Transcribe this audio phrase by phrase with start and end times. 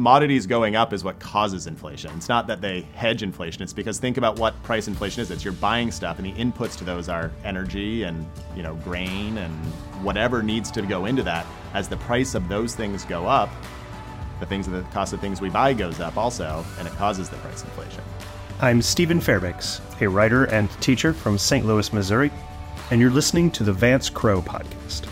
[0.00, 2.10] commodities going up is what causes inflation.
[2.16, 3.62] It's not that they hedge inflation.
[3.62, 5.30] It's because think about what price inflation is.
[5.30, 8.26] It's you're buying stuff, and the inputs to those are energy and
[8.56, 9.52] you know grain and
[10.02, 11.44] whatever needs to go into that.
[11.74, 13.50] As the price of those things go up,
[14.40, 17.36] the things the cost of things we buy goes up also, and it causes the
[17.36, 18.02] price inflation.
[18.62, 21.66] I'm Stephen Fairbanks, a writer and teacher from St.
[21.66, 22.30] Louis, Missouri,
[22.90, 25.06] and you're listening to the Vance Crowe podcast.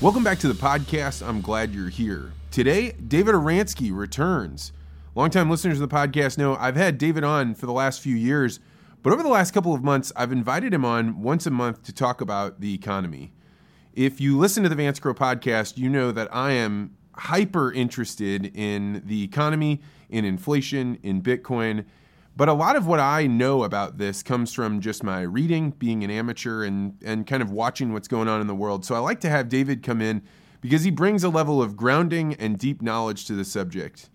[0.00, 1.24] Welcome back to the podcast.
[1.24, 2.32] I'm glad you're here.
[2.50, 4.72] Today, David Oransky returns.
[5.14, 8.60] Longtime listeners of the podcast know I've had David on for the last few years,
[9.02, 11.92] but over the last couple of months, I've invited him on once a month to
[11.92, 13.32] talk about the economy.
[13.92, 18.52] If you listen to the Vance Crowe podcast, you know that I am hyper interested
[18.56, 21.84] in the economy, in inflation, in Bitcoin.
[22.36, 26.04] But a lot of what I know about this comes from just my reading, being
[26.04, 28.84] an amateur, and, and kind of watching what's going on in the world.
[28.84, 30.22] So I like to have David come in
[30.60, 34.08] because he brings a level of grounding and deep knowledge to the subject.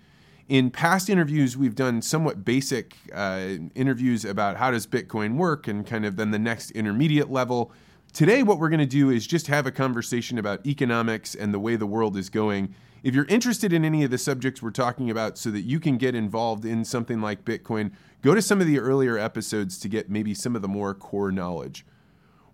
[0.49, 5.85] In past interviews, we've done somewhat basic uh, interviews about how does Bitcoin work and
[5.85, 7.71] kind of then the next intermediate level.
[8.11, 11.59] Today, what we're going to do is just have a conversation about economics and the
[11.59, 15.09] way the world is going if you're interested in any of the subjects we're talking
[15.09, 18.67] about so that you can get involved in something like Bitcoin, go to some of
[18.67, 21.85] the earlier episodes to get maybe some of the more core knowledge.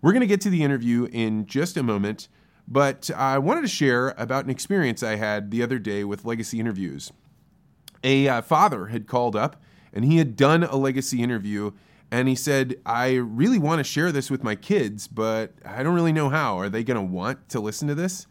[0.00, 2.28] We're going to get to the interview in just a moment,
[2.70, 6.60] but I wanted to share about an experience I had the other day with Legacy
[6.60, 7.10] Interviews.
[8.04, 9.60] A uh, father had called up
[9.92, 11.72] and he had done a Legacy interview
[12.10, 15.94] and he said, I really want to share this with my kids, but I don't
[15.94, 16.58] really know how.
[16.58, 18.26] Are they going to want to listen to this?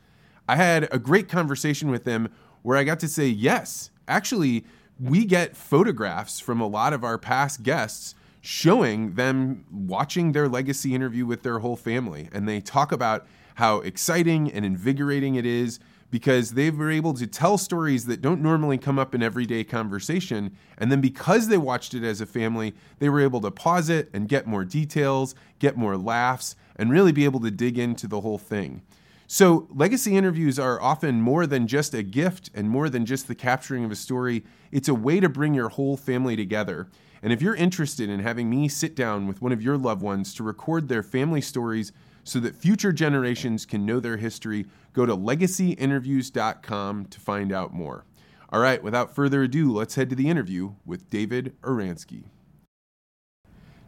[0.48, 2.30] I had a great conversation with them
[2.62, 4.66] where I got to say, yes, actually,
[5.00, 10.96] we get photographs from a lot of our past guests showing them watching their legacy
[10.96, 12.30] interview with their whole family.
[12.32, 15.80] And they talk about how exciting and invigorating it is
[16.11, 20.55] because they were able to tell stories that don't normally come up in everyday conversation.
[20.77, 24.11] And then because they watched it as a family, they were able to pause it
[24.13, 28.22] and get more details, get more laughs, and really be able to dig into the
[28.22, 28.84] whole thing.
[29.25, 33.34] So, legacy interviews are often more than just a gift and more than just the
[33.34, 34.44] capturing of a story.
[34.72, 36.90] It's a way to bring your whole family together.
[37.23, 40.35] And if you're interested in having me sit down with one of your loved ones
[40.35, 41.91] to record their family stories
[42.28, 48.04] so that future generations can know their history, go to legacyinterviews.com to find out more.
[48.50, 52.24] All right, without further ado, let's head to the interview with David Oransky.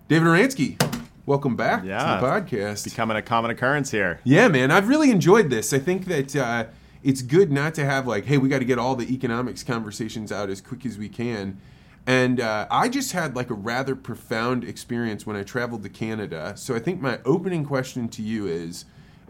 [0.08, 0.82] David Oransky,
[1.26, 2.16] welcome back Yeah.
[2.16, 2.86] to the podcast.
[2.86, 4.20] Becoming a common occurrence here.
[4.24, 5.72] Yeah, man, I've really enjoyed this.
[5.74, 6.66] I think that uh,
[7.04, 10.32] it's good not to have like, hey, we got to get all the economics conversations
[10.32, 11.60] out as quick as we can.
[12.08, 16.54] And uh, I just had like a rather profound experience when I traveled to Canada.
[16.56, 18.86] So I think my opening question to you is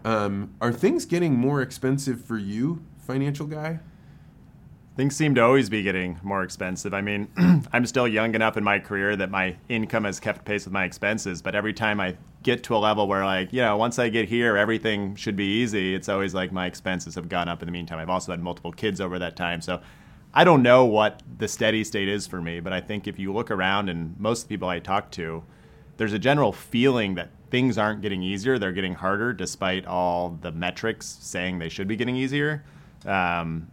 [0.06, 3.80] um, Are things getting more expensive for you, financial guy?
[4.96, 6.94] Things seem to always be getting more expensive.
[6.94, 7.30] I mean,
[7.72, 10.84] I'm still young enough in my career that my income has kept pace with my
[10.84, 14.10] expenses, but every time I get to a level where, like, you know, once I
[14.10, 17.66] get here, everything should be easy, it's always like my expenses have gone up in
[17.66, 17.98] the meantime.
[17.98, 19.62] I've also had multiple kids over that time.
[19.62, 19.82] So
[20.34, 23.34] I don't know what the steady state is for me, but I think if you
[23.34, 25.44] look around and most people I talk to,
[25.98, 30.52] there's a general feeling that things aren't getting easier, they're getting harder despite all the
[30.52, 32.64] metrics saying they should be getting easier.
[33.06, 33.70] Um,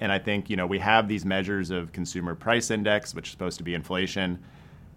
[0.00, 3.32] and I think you know we have these measures of consumer price index, which is
[3.32, 4.38] supposed to be inflation.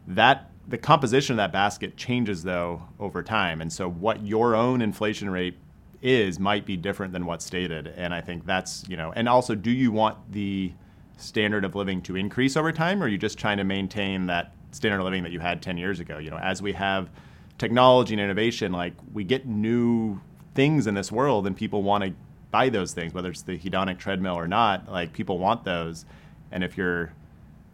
[0.08, 4.82] That the composition of that basket changes though over time, and so what your own
[4.82, 5.58] inflation rate
[6.02, 7.88] is might be different than what's stated.
[7.88, 10.74] And I think that's you know, and also, do you want the
[11.22, 14.54] standard of living to increase over time, or are you just trying to maintain that
[14.72, 16.18] standard of living that you had 10 years ago?
[16.18, 17.10] You know, as we have
[17.58, 20.20] technology and innovation, like we get new
[20.56, 22.14] things in this world, and people want to
[22.52, 24.92] buy those things, whether it's the hedonic treadmill or not.
[24.92, 26.06] Like people want those,
[26.52, 27.14] and if your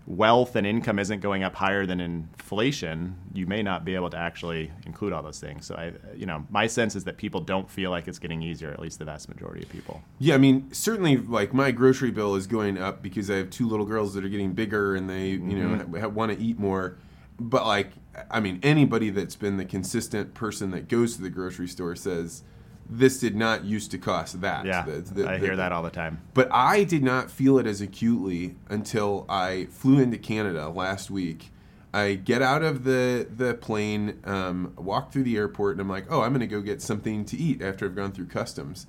[0.08, 4.18] wealth and income isn't going up higher than inflation, you may not be able to
[4.18, 5.66] actually include all those things.
[5.66, 8.72] So I, you know, my sense is that people don't feel like it's getting easier.
[8.72, 10.02] At least the vast majority of people.
[10.20, 13.68] Yeah, I mean, certainly, like my grocery bill is going up because I have two
[13.68, 16.00] little girls that are getting bigger and they, you know, mm-hmm.
[16.00, 16.98] ha- want to eat more.
[17.38, 17.92] But like,
[18.32, 22.44] I mean, anybody that's been the consistent person that goes to the grocery store says
[22.90, 24.66] this did not used to cost that.
[24.66, 26.20] Yeah, The- the- I the- hear that all the time.
[26.34, 31.52] But I did not feel it as acutely until I flew into Canada last week.
[31.94, 36.06] I get out of the the plane, um, walk through the airport, and I'm like,
[36.10, 38.88] oh, I'm going to go get something to eat after I've gone through customs.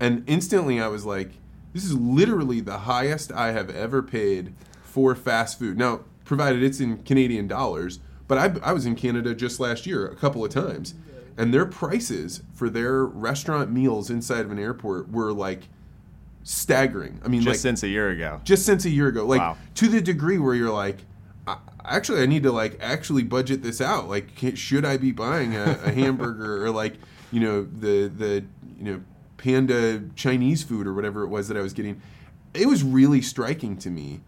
[0.00, 1.32] And instantly, I was like,
[1.72, 5.78] this is literally the highest I have ever paid for fast food.
[5.78, 10.06] Now, provided it's in Canadian dollars, but I, I was in Canada just last year
[10.06, 10.94] a couple of times,
[11.38, 15.68] and their prices for their restaurant meals inside of an airport were like
[16.42, 17.20] staggering.
[17.24, 18.40] I mean, Just like since a year ago.
[18.44, 19.56] just since a year ago, like Wow.
[19.76, 20.98] to the degree where you're like,
[21.46, 24.08] I, actually, I need to like actually budget this out.
[24.08, 26.94] Like, can, should I be buying a, a hamburger or like
[27.30, 28.44] you know the the
[28.78, 29.00] you know
[29.36, 32.02] panda Chinese food or whatever it was that I was getting?
[32.54, 34.20] It was really striking to me,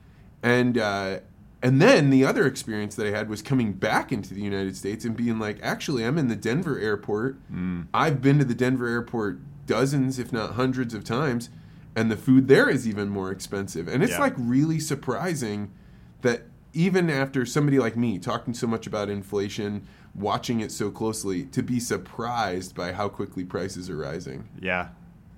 [0.42, 1.20] and uh,
[1.62, 5.04] and then the other experience that I had was coming back into the United States
[5.04, 7.36] and being like, actually, I'm in the Denver airport.
[7.52, 7.86] Mm.
[7.92, 11.50] I've been to the Denver airport dozens, if not hundreds of times,
[11.94, 13.88] and the food there is even more expensive.
[13.88, 14.20] And it's Yeah.
[14.20, 15.70] like really surprising
[16.22, 16.42] that
[16.72, 19.82] even after somebody like me talking so much about inflation,
[20.14, 24.44] watching it so closely, to be surprised by how quickly prices are rising.
[24.60, 24.88] Yeah.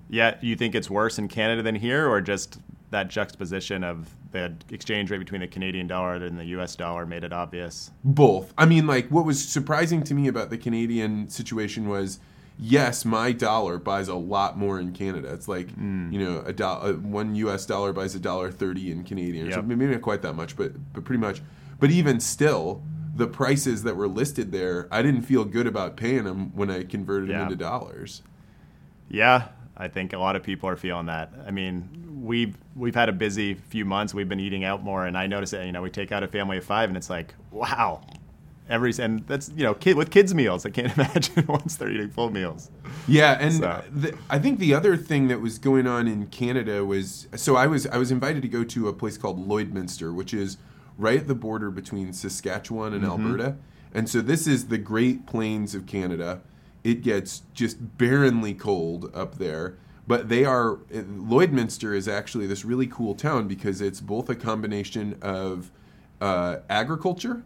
[0.09, 0.35] Yeah.
[0.41, 2.59] You think it's worse in Canada than here, or just
[2.91, 7.23] that juxtaposition of the exchange rate between the Canadian dollar and the US dollar made
[7.23, 7.91] it obvious?
[8.03, 8.53] Both.
[8.57, 12.19] I mean, like, what was surprising to me about the Canadian situation was,
[12.59, 15.33] yes, my dollar buys a lot more in Canada.
[15.33, 16.11] It's like, mm.
[16.11, 17.65] you know, a dollar, one U.S.
[17.65, 19.45] dollar buys a dollar thirty in Canadian.
[19.45, 19.55] Yep.
[19.55, 19.77] something.
[19.77, 21.41] maybe not quite that much, but but pretty much.
[21.79, 22.83] But even still,
[23.15, 26.83] the prices that were listed there, I didn't feel good about paying them when I
[26.83, 28.23] converted them into dollars.
[29.09, 31.31] Yeah, I think a lot of people are feeling that.
[31.45, 34.13] I mean, we've we've had a busy few months.
[34.13, 36.27] We've been eating out more, and I notice that you know we take out a
[36.27, 38.01] family of five, and it's like wow,
[38.69, 40.65] every and that's you know kid with kids meals.
[40.65, 42.71] I can't imagine once they're eating full meals.
[43.07, 46.85] Yeah, and So- the, I think the other thing that was going on in Canada
[46.85, 50.33] was so I was I was invited to go to a place called Lloydminster, which
[50.33, 50.57] is
[50.97, 53.11] right at the border between Saskatchewan and mm-hmm.
[53.11, 53.57] Alberta,
[53.93, 56.41] and so this is the Great Plains of Canada.
[56.83, 62.87] It gets just barrenly cold up there, but they are Lloydminster is actually this really
[62.87, 65.71] cool town because it's both a combination of
[66.21, 67.43] uh, agriculture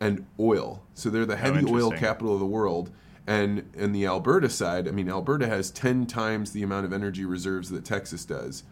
[0.00, 0.82] and oil.
[0.94, 2.90] So they're the heavy oil capital of the world.
[3.26, 7.24] And in the Alberta side, I mean, Alberta has 10 times the amount of energy
[7.24, 8.62] reserves that Texas does.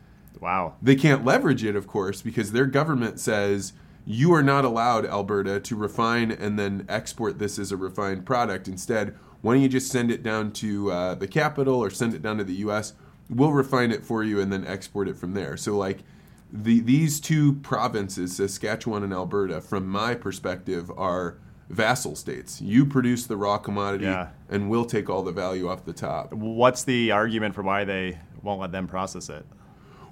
[0.40, 0.76] Wow.
[0.80, 3.74] They can't leverage it, of course, because their government says
[4.06, 8.68] you are not allowed, Alberta, to refine and then export this as a refined product.
[8.68, 12.22] Instead, why don't you just send it down to uh, the capital or send it
[12.22, 12.94] down to the U.S.?
[13.28, 15.56] We'll refine it for you and then export it from there.
[15.56, 16.04] So, like,
[16.52, 21.38] the, these two provinces, Saskatchewan and Alberta, from my perspective, are
[21.68, 22.60] vassal states.
[22.60, 24.28] You produce the raw commodity, Yeah.
[24.48, 26.32] and we'll take all the value off the top.
[26.32, 29.44] What's the argument for why they won't let them process it?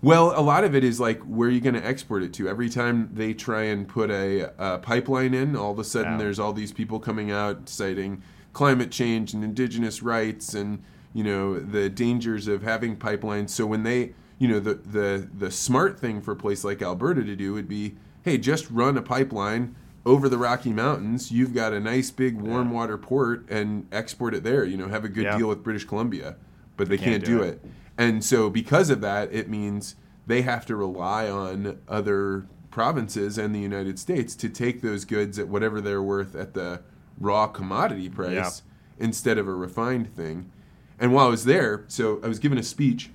[0.02, 2.49] Well, a lot of it is like where are you going to export it to?
[2.49, 6.19] Every time they try and put a, a pipeline in, all of a sudden Yeah.
[6.19, 8.22] there's all these people coming out citing
[8.52, 10.82] climate change and indigenous rights and
[11.14, 13.50] you know the dangers of having pipelines.
[13.50, 17.25] So when they, you know, the the the smart thing for a place like Alberta
[17.25, 19.75] to do would be, hey, just run a pipeline
[20.05, 21.32] over the Rocky Mountains.
[21.32, 24.64] You've got a nice big warm water port and export it there.
[24.64, 25.38] You know, have a good Yeah.
[25.38, 26.37] deal with British Columbia,
[26.76, 27.49] but they Can't can't, do do it.
[27.64, 27.70] it.
[27.96, 29.94] And so, because of that, it means
[30.26, 35.38] they have to rely on other provinces and the United States to take those goods
[35.38, 36.81] at whatever they're worth at the
[37.20, 38.62] raw commodity price
[38.99, 40.50] instead of a refined thing.
[40.99, 43.11] And while I was there, so I was given a speech,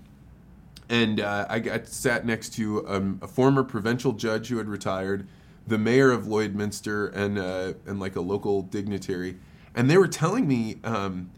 [0.90, 5.28] and uh, I got sat next to um, a former provincial judge who had retired,
[5.68, 9.38] the mayor of Lloydminster, and uh, and like a local dignitary,
[9.76, 10.80] and they were telling me.
[10.84, 11.32] Um,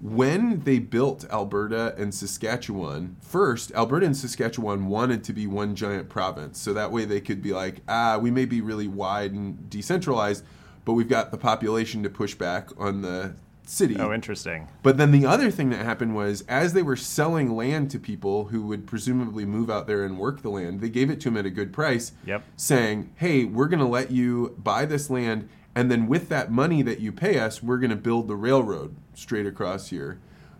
[0.00, 6.08] when they built Alberta and Saskatchewan, first, Alberta and Saskatchewan wanted to be one giant
[6.08, 6.58] province.
[6.58, 10.42] So that way they could be like, ah, we may be really wide and decentralized,
[10.86, 13.34] but we've got the population to push back on the
[13.70, 13.96] city.
[13.98, 14.68] Oh, interesting.
[14.82, 18.46] But then the other thing that happened was as they were selling land to people
[18.46, 21.36] who would presumably move out there and work the land, they gave it to them
[21.36, 22.42] at a good price, Yep.
[22.56, 25.48] saying, hey, we're going to let you buy this land.
[25.74, 28.96] And then with that money that you pay us, we're going to build the railroad
[29.14, 30.18] straight across here.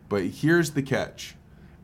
[0.08, 1.34] But here's the catch.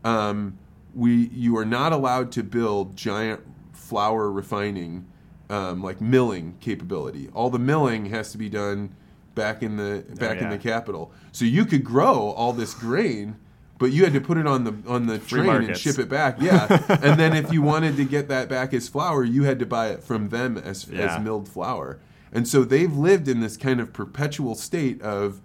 [0.05, 0.59] Um,
[0.95, 3.41] we, you are not allowed to build giant
[3.73, 5.07] flour refining,
[5.51, 7.29] um, like milling capability.
[7.35, 8.95] All the milling has to be done
[9.37, 10.51] back in the oh, back in yeah.
[10.51, 11.13] the capital.
[11.31, 13.37] So you could grow all this grain,
[13.79, 16.09] but you had to put it on the on the Free train and ship it
[16.09, 16.41] back.
[16.41, 16.67] Yeah,
[17.01, 19.91] and then if you wanted to get that back as flour, you had to buy
[19.91, 21.15] it from them as Yeah.
[21.15, 22.01] as milled flour.
[22.33, 25.41] And so they've lived in this kind of perpetual state of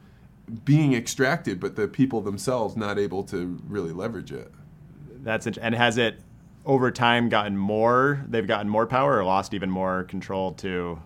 [0.65, 4.51] being extracted, but the people themselves not able to really leverage it.
[5.23, 6.19] That's int- and has it
[6.65, 8.25] over time gotten more?
[8.27, 10.99] They've gotten more power or lost even more control to.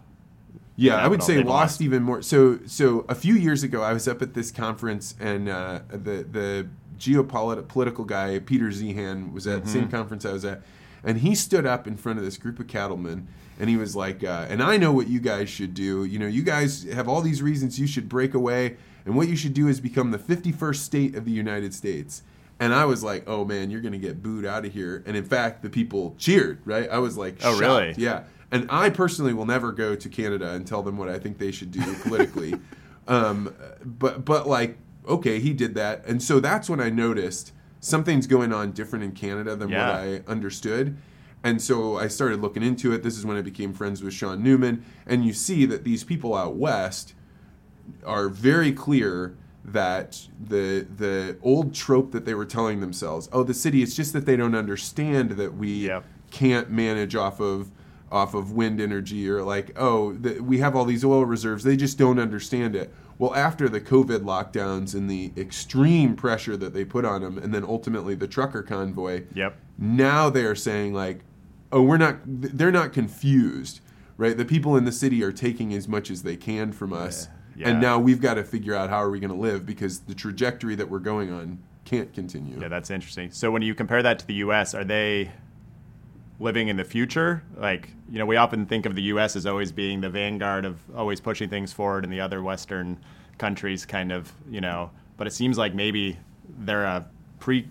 [0.77, 2.21] Yeah, I would say lost even more.
[2.21, 6.25] So, so a few years ago, I was up at this conference, and uh, the
[6.29, 6.67] the
[6.99, 9.69] geopolitical guy Peter Zeihan was at Mm-hmm.
[9.69, 10.61] same conference I was at,
[11.03, 13.27] and he stood up in front of this group of cattlemen,
[13.59, 16.03] and he was like, uh, "And I know what you guys should do.
[16.03, 19.35] You know, you guys have all these reasons you should break away, and what you
[19.35, 22.21] should do is become the 51st state of the United States."
[22.57, 25.25] And I was like, "Oh man, you're gonna get booed out of here." And in
[25.25, 26.59] fact, the people cheered.
[26.65, 26.89] Right?
[26.89, 27.59] I was like, Oh, shocked.
[27.61, 27.93] really?
[27.97, 28.23] Yeah.
[28.51, 31.51] And I personally will never go to Canada and tell them what I think they
[31.51, 32.55] should do politically.
[33.07, 38.27] um, but but like, okay, he did that, and so that's when I noticed something's
[38.27, 39.87] going on different in Canada than Yeah.
[39.87, 40.97] what I understood.
[41.43, 43.03] And so I started looking into it.
[43.03, 44.83] This is when I became friends with Sean Newman.
[45.05, 47.13] And you see that these people out west
[48.03, 53.53] are very clear that the the old trope that they were telling themselves, oh, the
[53.53, 56.05] city, it's just that they don't understand that we Yep.
[56.31, 57.69] can't manage off of
[58.11, 61.63] off of wind energy or like, oh, the, we have all these oil reserves.
[61.63, 62.93] They just don't understand it.
[63.17, 67.53] Well, after the COVID lockdowns and the extreme pressure that they put on them, and
[67.53, 69.57] then ultimately the trucker convoy, Yep.
[69.77, 71.21] now they are saying like
[71.71, 73.79] oh we're not they're not confused
[74.17, 77.27] right the people in the city are taking as much as they can from us
[77.55, 77.69] Yeah.
[77.69, 80.13] and now we've got to figure out how are we going to live because the
[80.13, 83.31] trajectory that we're going on can't continue Yeah, that's interesting.
[83.31, 85.31] So when you compare that to the U.S., are they
[86.39, 87.43] living in the future?
[87.57, 89.35] Like, you know, we often think of the U.S.
[89.35, 92.97] as always being the vanguard of always pushing things forward, and the other Western
[93.37, 94.91] countries kind of, you know.
[95.17, 96.17] But it seems like maybe
[96.59, 97.05] they're a
[97.39, 97.67] pre,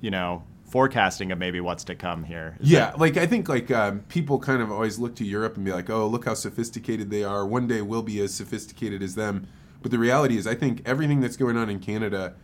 [0.00, 2.56] you know, forecasting of maybe what's to come here.
[2.60, 5.64] Is yeah like i think like um, people kind of always look to europe and
[5.64, 9.14] be like oh look how sophisticated they are one day we'll be as sophisticated as
[9.14, 9.46] them
[9.80, 12.34] but the reality is i think everything that's going on in canada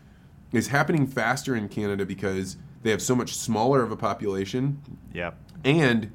[0.52, 4.80] is happening faster in canada because they have so much smaller of a population
[5.12, 5.32] Yeah.
[5.64, 6.12] And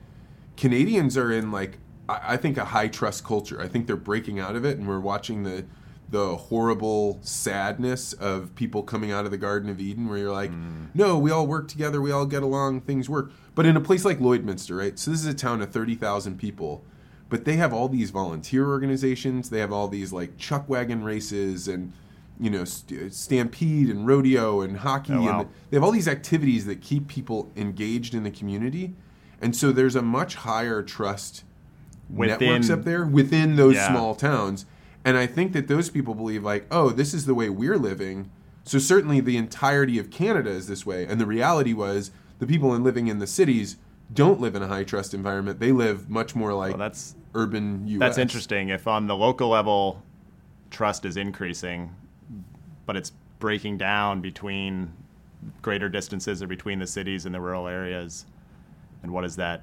[0.55, 3.59] Canadians are in like I I think a high trust culture.
[3.59, 5.65] I think they're breaking out of it, and we're watching the
[6.09, 10.51] the horrible sadness of people coming out of the Garden of Eden, where you're like,
[10.51, 10.87] mm.
[10.95, 13.31] no, we all work together, we all get along, things work.
[13.53, 14.97] But in a place like Lloydminster, right?
[14.97, 16.83] So this is a town of thirty thousand people,
[17.29, 19.49] but they have all these volunteer organizations.
[19.49, 21.93] They have all these like chuck wagon races and
[22.39, 25.39] you know st- stampede and rodeo and hockey Oh, wow.
[25.41, 28.95] and they have all these activities that keep people engaged in the community
[29.41, 31.43] and so there's a much higher trust
[32.09, 33.89] networks up there within those Yeah.
[33.89, 34.65] small towns
[35.05, 38.29] and i think that those people believe like oh this is the way we're living
[38.63, 42.73] so certainly the entirety of canada is this way and the reality was the people
[42.73, 43.77] in living in the cities
[44.13, 47.85] don't live in a high trust environment they live much more like Well, that's urban
[47.87, 47.99] US.
[47.99, 48.69] That's interesting.
[48.69, 50.01] If on the local level,
[50.71, 51.93] trust is increasing,
[52.89, 54.91] but it's breaking down between
[55.61, 58.25] greater distances or between the cities and the rural areas,
[59.03, 59.61] and what does that,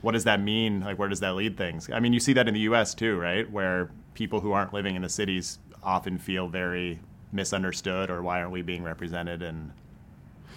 [0.00, 0.80] what does that mean?
[0.80, 1.90] Like, where does that lead things?
[1.92, 2.94] I mean, you see that in the U.S.
[2.94, 3.50] too, right?
[3.50, 7.00] Where people who aren't living in the cities often feel very
[7.32, 9.42] misunderstood, or why aren't we being represented?
[9.42, 9.72] And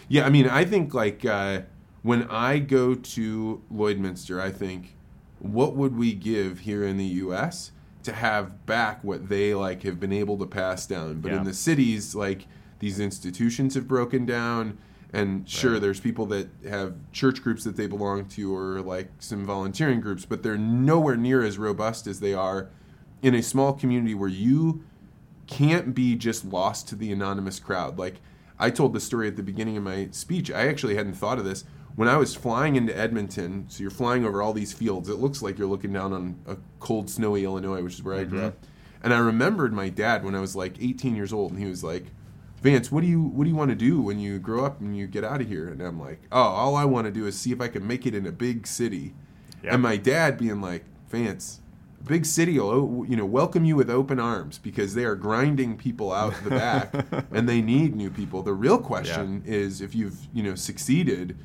[0.08, 1.64] Yeah, I mean, I think like uh,
[2.04, 4.96] when I go to Lloydminster, I think,
[5.40, 7.74] what would we give here in the U.S.
[8.04, 11.22] to have back what they like have been able to pass down?
[11.22, 11.40] But Yeah.
[11.40, 12.48] in the cities, like
[12.80, 14.78] these institutions have broken down,
[15.14, 15.82] and sure, Right.
[15.82, 20.26] there's people that have church groups that they belong to, or like some volunteering groups,
[20.26, 22.70] but they're nowhere near as robust as they are
[23.22, 24.84] in a small community where you
[25.48, 27.98] can't be just lost to the anonymous crowd.
[28.00, 28.22] Like
[28.58, 30.50] I told the story at the beginning of my speech.
[30.52, 31.64] I actually hadn't thought of this.
[31.96, 35.42] When I was flying into Edmonton, so you're flying over all these fields, it looks
[35.42, 38.54] like you're looking down on a cold, snowy Illinois, which is where I grew up.
[38.56, 39.04] Mm-hmm.
[39.04, 41.84] And I remembered my dad when I was like 18 years old, and he was
[41.84, 42.06] like,
[42.62, 44.96] "Vance, what do you what do you want to do when you grow up and
[44.96, 47.38] you get out of here?" And I'm like, "Oh, all I want to do is
[47.38, 49.14] see if I can make it in a big city."
[49.64, 49.74] Yeah.
[49.74, 51.62] And my dad being like, "Vance,
[52.06, 56.12] big city will you know welcome you with open arms because they are grinding people
[56.12, 56.94] out the back
[57.32, 58.44] and they need new people.
[58.44, 61.38] The real question is if you've you know succeeded,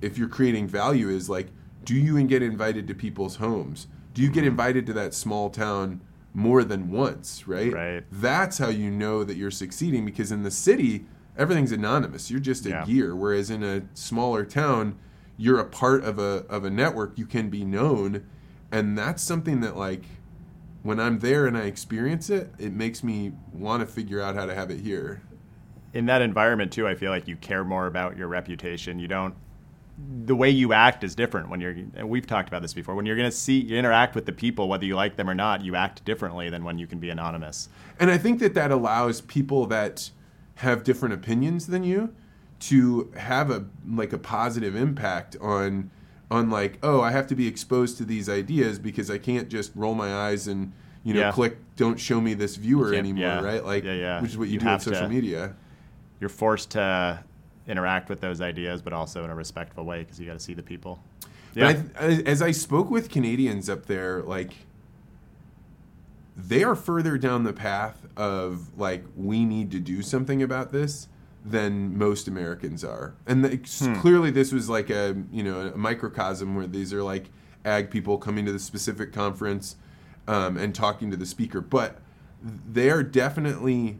[0.00, 1.48] if you're creating value, is like,
[1.84, 3.86] do you even get invited to people's homes?
[4.14, 4.48] Do you get mm-hmm.
[4.48, 6.00] invited to that small town
[6.34, 7.46] more than once?
[7.46, 7.72] Right.
[7.72, 8.04] Right.
[8.10, 12.30] That's how you know that you're succeeding because in the city everything's anonymous.
[12.30, 12.84] You're just a Yeah.
[12.84, 14.96] gear, whereas in a smaller town
[15.36, 17.18] you're a part of a of a network.
[17.18, 18.24] You can be known,
[18.70, 20.04] and that's something that like
[20.82, 24.44] when I'm there and I experience it, it makes me want to figure out how
[24.46, 25.22] to have it here.
[25.92, 28.98] in that environment too, I feel like you care more about your reputation.
[28.98, 29.34] You don't.
[30.24, 31.74] The way you act is different when you're.
[31.94, 32.94] And we've talked about this before.
[32.94, 35.34] When you're going to see, you interact with the people, whether you like them or
[35.34, 35.64] not.
[35.64, 37.68] You act differently than when you can be anonymous.
[37.98, 40.10] And I think that that allows people that
[40.56, 42.14] have different opinions than you
[42.60, 45.90] to have a like a positive impact on
[46.30, 49.72] on like oh I have to be exposed to these ideas because I can't just
[49.74, 51.32] roll my eyes and you know Yeah.
[51.32, 53.40] click don't show me this viewer anymore yeah.
[53.42, 55.54] right like Yeah, which is what you, You do on social to- media
[56.20, 57.24] You're forced to
[57.70, 60.54] interact with those ideas, but also in a respectful way because you got to see
[60.54, 61.02] the people.
[61.54, 64.52] Yeah, I, as I spoke with Canadians up there, like
[66.36, 71.08] they are further down the path of like we need to do something about this
[71.44, 73.14] than most Americans are.
[73.26, 73.94] And the, Hmm.
[74.00, 77.30] clearly, this was like a you know a microcosm where these are like
[77.64, 79.76] ag people coming to the specific conference
[80.28, 81.98] um, and talking to the speaker, but
[82.42, 83.98] they are definitely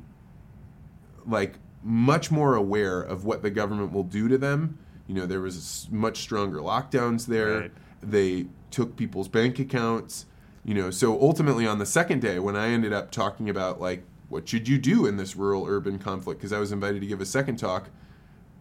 [1.26, 4.78] like much more aware of what the government will do to them.
[5.06, 7.60] You know, there was much stronger lockdowns there.
[7.60, 7.72] Right.
[8.02, 10.26] They took people's bank accounts.
[10.64, 14.04] You know, so ultimately on the second day, when I ended up talking about like
[14.28, 17.20] what should you do in this rural urban conflict, because I was invited to give
[17.20, 17.88] a second talk,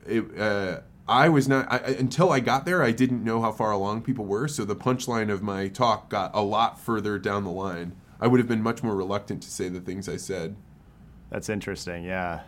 [0.07, 2.81] it, uh, I was not I, I- until I got there.
[2.81, 6.31] I didn't know how far along people were, so the punchline of my talk got
[6.33, 7.95] a lot further down the line.
[8.19, 10.55] I would have been much more reluctant to say the things I said.
[11.29, 12.03] That's interesting.
[12.03, 12.41] Yeah.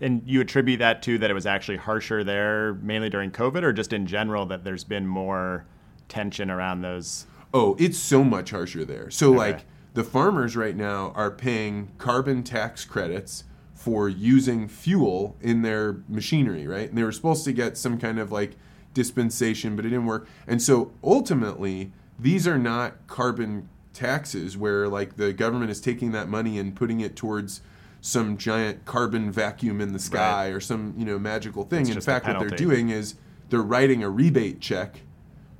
[0.00, 3.72] And you attribute that to that it was actually harsher there, mainly during COVID, or
[3.72, 5.64] just in general that there's been more
[6.08, 7.26] tension around those.
[7.52, 9.10] Oh, it's so much harsher there.
[9.10, 9.38] So Okay.
[9.38, 9.64] like
[9.94, 16.66] the farmers right now are paying carbon tax credits for using fuel in their machinery,
[16.66, 16.88] right?
[16.88, 18.56] And they were supposed to get some kind of like
[18.94, 20.28] dispensation, but it didn't work.
[20.46, 26.28] And so ultimately, these are not carbon taxes where like the government is taking that
[26.28, 27.60] money and putting it towards
[28.00, 30.54] some giant carbon vacuum in the sky Right.
[30.54, 31.82] or some, you know, magical thing.
[31.86, 33.14] It's in fact, what they're doing is
[33.50, 35.00] they're writing a rebate check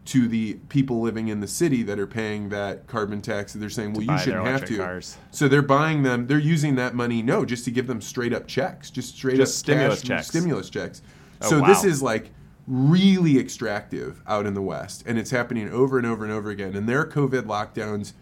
[0.07, 3.53] to the people living in the city that are paying that carbon tax.
[3.53, 4.77] They're saying, well, you shouldn't have to.
[4.79, 5.19] cars.
[5.33, 6.27] So they're buying them.
[6.27, 9.57] They're using that money, no, just to give them straight up checks, just straight Just
[9.57, 10.29] up stimulus checks.
[10.29, 11.03] Stimulus checks.
[11.43, 12.31] Oh, so this is like
[12.67, 16.75] really extractive out in the West, and it's happening over and over and over again.
[16.75, 18.13] And their COVID lockdowns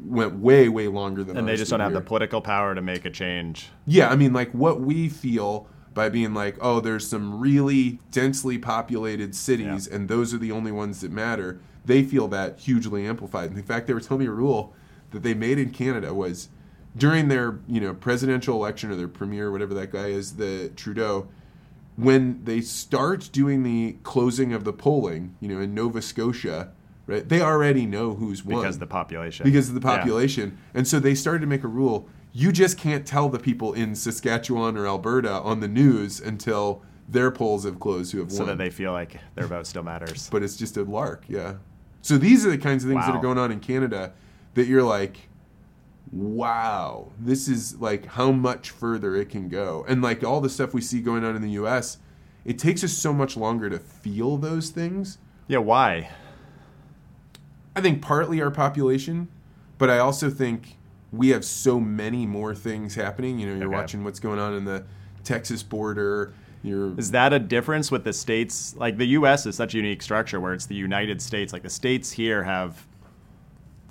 [0.00, 1.36] went way, way longer than.
[1.36, 3.68] And they just don't have the political power to make a change.
[3.86, 8.58] Yeah, I mean, like what we feel by being like, oh, there's some really densely
[8.58, 9.96] populated cities, Yeah.
[9.96, 11.60] and those are the only ones that matter.
[11.84, 13.50] They feel that hugely amplified.
[13.52, 14.74] In fact, they were telling me a rule
[15.10, 16.48] that they made in Canada was
[16.96, 21.28] during their you know presidential election or their premier, whatever that guy is, the Trudeau.
[21.96, 26.70] When they start doing the closing of the polling, you know, in Nova Scotia,
[27.08, 27.28] right?
[27.28, 29.42] They already know who's won Because of the population.
[29.42, 29.96] because of the Yeah.
[29.96, 30.56] population.
[30.74, 32.08] And so they started to make a rule.
[32.32, 37.30] You just can't tell the people in Saskatchewan or Alberta on the news until their
[37.30, 38.46] polls have closed who have So won.
[38.48, 40.28] So that they feel like their vote still matters.
[40.30, 41.54] but it's just a lark, yeah.
[42.02, 44.12] So these are the kinds of things that are going on in Canada
[44.54, 45.28] that you're like,
[46.12, 49.84] wow, this is like how much further it can go.
[49.88, 51.98] And like all the stuff we see going on in the US,
[52.44, 55.18] it takes us so much longer to feel those things.
[55.48, 56.10] Yeah, why?
[57.78, 59.28] I think partly our population,
[59.78, 60.76] but I also think
[61.12, 63.38] we have so many more things happening.
[63.38, 63.76] You know, you're Okay.
[63.76, 64.84] watching what's going on in the
[65.22, 66.32] Texas border.
[66.64, 68.74] You're Is that a difference with the states?
[68.76, 69.46] Like the U.S.
[69.46, 71.52] is such a unique structure where it's the United States.
[71.52, 72.84] Like the states here have,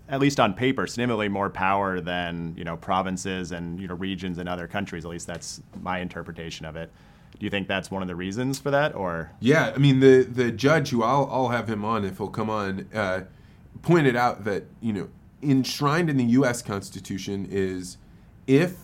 [0.10, 4.38] at least on paper, significantly more power than you know provinces and you know regions
[4.38, 5.06] in other countries.
[5.06, 6.92] At least that's my interpretation of it.
[7.40, 9.72] Do you think that's one of the reasons for that, or yeah.
[9.74, 12.86] I mean, the the judge who I'll I'll have him on if he'll come on
[12.94, 13.22] uh,
[13.88, 15.08] pointed out that you know
[15.42, 16.62] enshrined in the U.S.
[16.62, 17.98] Constitution is
[18.46, 18.76] if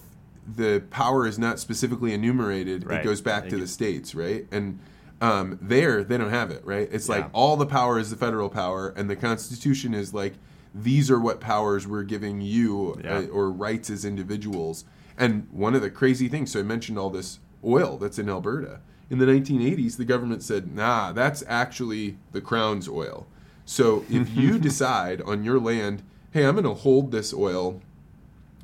[0.47, 3.01] the power is not specifically enumerated, Right.
[3.01, 4.45] it goes back to the states, right?
[4.51, 4.79] And
[5.21, 6.87] um, there they don't have it, right?
[6.91, 10.33] It's like all the power is the federal power, and the Constitution is like
[10.73, 13.17] these are what powers we're giving you Yeah.
[13.19, 14.85] uh, or rights as individuals.
[15.17, 18.79] And one of the crazy things, so I mentioned all this oil that's in Alberta.
[19.11, 23.27] In the 1980s, the government said, nah, that's actually the crown's oil.
[23.65, 27.81] So if you decide on your land, hey, I'm going to hold this oil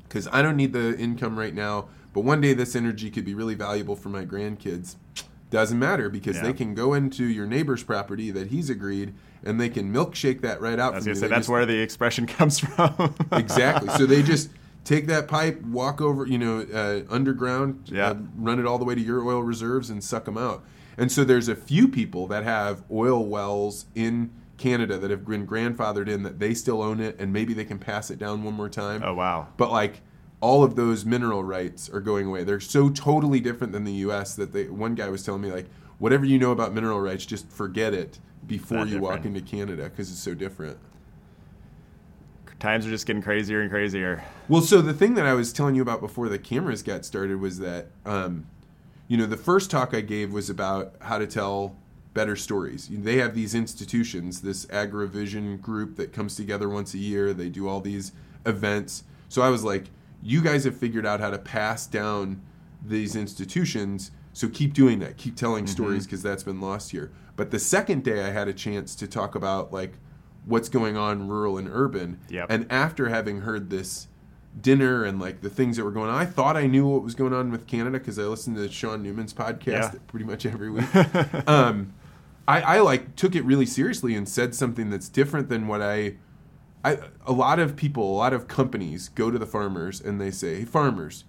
[0.04, 3.34] because I don't need the income right now, but one day this energy could be
[3.34, 4.96] really valuable for my grandkids.
[5.50, 6.44] Doesn't matter because Yeah.
[6.44, 10.60] they can go into your neighbor's property that he's agreed and they can milkshake that
[10.60, 13.14] right out I was going to say They that's just- where the expression comes from.
[13.32, 13.88] exactly.
[13.90, 14.50] So they just
[14.84, 18.10] take that pipe, walk over, you know, uh, underground, Yeah.
[18.10, 20.64] uh, run it all the way to your oil reserves, and suck them out.
[20.96, 25.46] And so there's a few people that have oil wells in Canada that have been
[25.46, 28.54] grandfathered in that they still own it, and maybe they can pass it down one
[28.54, 29.02] more time.
[29.02, 29.48] oh wow.
[29.56, 30.02] But like
[30.40, 32.44] all of those mineral rights are going away.
[32.44, 34.36] They're so totally different than the U.S.
[34.36, 34.68] that they.
[34.68, 35.66] One guy was telling me like,
[35.98, 40.10] whatever you know about mineral rights, just forget it before you walk into Canada because
[40.10, 40.78] it's so different.
[42.58, 44.22] Times are just getting crazier and crazier.
[44.46, 47.40] Well, so the thing that I was telling you about before the cameras got started
[47.40, 48.46] was that, um,
[49.08, 51.76] you know, the first talk I gave was about how to tell
[52.14, 52.88] better stories.
[52.90, 57.32] They have these institutions, this AgriVision group that comes together once a year.
[57.32, 58.12] They do all these
[58.44, 59.04] events.
[59.28, 59.84] So I was like,
[60.22, 62.42] you guys have figured out how to pass down
[62.84, 64.10] these institutions.
[64.32, 65.16] So keep doing that.
[65.16, 67.10] Keep telling stories because that's been lost here.
[67.36, 69.94] But the second day, I had a chance to talk about like
[70.44, 72.18] what's going on rural and urban.
[72.28, 72.46] Yep.
[72.50, 74.08] And after having heard this
[74.60, 76.16] dinner and like the things that were going on.
[76.16, 79.02] I thought I knew what was going on with Canada because I listened to Sean
[79.02, 79.92] Newman's podcast Yeah.
[80.08, 80.84] pretty much every week.
[81.48, 81.94] um,
[82.46, 86.16] I, I like took it really seriously and said something that's different than what I.
[86.82, 90.30] I a lot of people, a lot of companies go to the farmers and they
[90.30, 91.24] say, "Hey, farmers,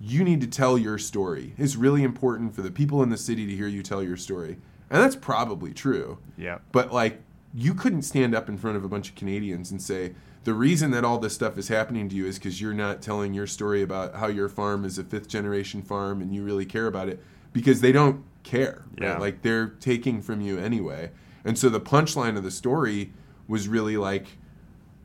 [0.00, 1.54] you need to tell your story.
[1.58, 4.56] It's really important for the people in the city to hear you tell your story."
[4.90, 6.18] And that's probably true.
[6.36, 6.58] Yeah.
[6.72, 7.20] But like,
[7.54, 10.90] you couldn't stand up in front of a bunch of Canadians and say the reason
[10.90, 13.82] that all this stuff is happening to you is because you're not telling your story
[13.82, 17.22] about how your farm is a fifth generation farm and you really care about it
[17.52, 18.84] because they don't care.
[18.98, 19.02] right?
[19.08, 19.18] Yeah.
[19.18, 21.10] Like they're taking from you anyway.
[21.44, 23.12] And so the punchline of the story
[23.48, 24.26] was really like,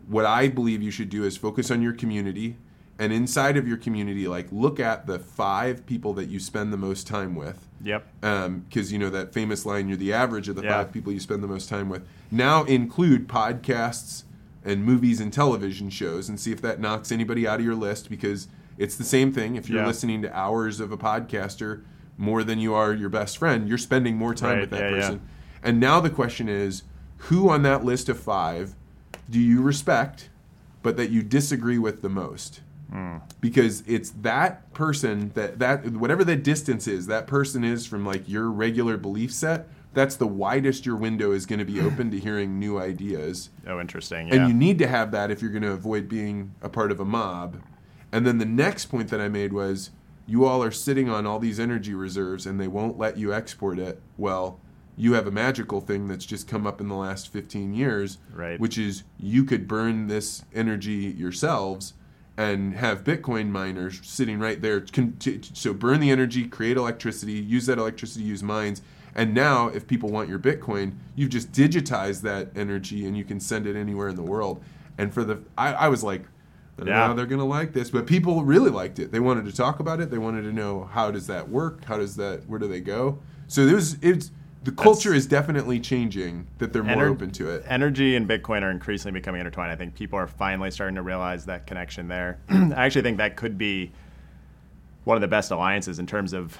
[0.07, 2.57] what I believe you should do is focus on your community
[2.97, 6.77] and inside of your community, like look at the five people that you spend the
[6.77, 8.05] most time with Yep.
[8.23, 10.83] Um, because you know that famous line you're the average of the Yeah.
[10.83, 14.23] five people you spend the most time with now include podcasts
[14.65, 18.09] and movies and television shows and see if that knocks anybody out of your list
[18.09, 19.87] because it's the same thing if you're Yeah.
[19.87, 21.81] listening to hours of a podcaster
[22.19, 24.89] more than you are your best friend you're spending more time Right, with that yeah,
[24.89, 24.95] yeah.
[24.95, 25.21] person
[25.63, 26.83] and now the question is
[27.23, 28.75] who on that list of five
[29.29, 30.29] do you respect
[30.83, 33.17] but that you disagree with the most hmm.
[33.41, 38.27] because it's that person that that whatever the distance is that person is from like
[38.27, 42.19] your regular belief set that's the widest your window is going to be open to
[42.19, 44.27] hearing new ideas Oh, interesting.
[44.27, 44.35] Yeah.
[44.35, 46.99] and you need to have that if you're going to avoid being a part of
[46.99, 47.61] a mob
[48.11, 49.89] and then the next point that i made was
[50.29, 53.79] you all are sitting on all these energy reserves and they won't let you export
[53.79, 54.01] it.
[54.17, 54.59] Well
[54.95, 58.59] you have a magical thing that's just come up in the last 15 years Right.
[58.59, 61.93] which is you could burn this energy yourselves
[62.37, 64.81] and have bitcoin miners sitting right there.
[64.81, 68.81] Con- t- t- so burn the energy create electricity use that electricity use mines.
[69.15, 73.39] And now if people want your bitcoin you've just digitized that energy and you can
[73.39, 74.61] send it anywhere in the world.
[74.97, 76.23] And for the i, I was like
[76.81, 77.89] I don't know how they're oh, going to like this.
[77.89, 79.11] But people really liked it.
[79.11, 80.09] They wanted to talk about it.
[80.09, 81.85] They wanted to know how does that work?
[81.85, 83.19] How does that where do they go?
[83.47, 84.31] So was it's
[84.63, 87.63] the culture is definitely changing that they're more Ener- open to it.
[87.67, 89.71] Energy and Bitcoin are increasingly becoming intertwined.
[89.71, 92.39] I think people are finally starting to realize that connection there.
[92.49, 93.91] I actually think that could be
[95.05, 96.57] one of the best alliances in terms of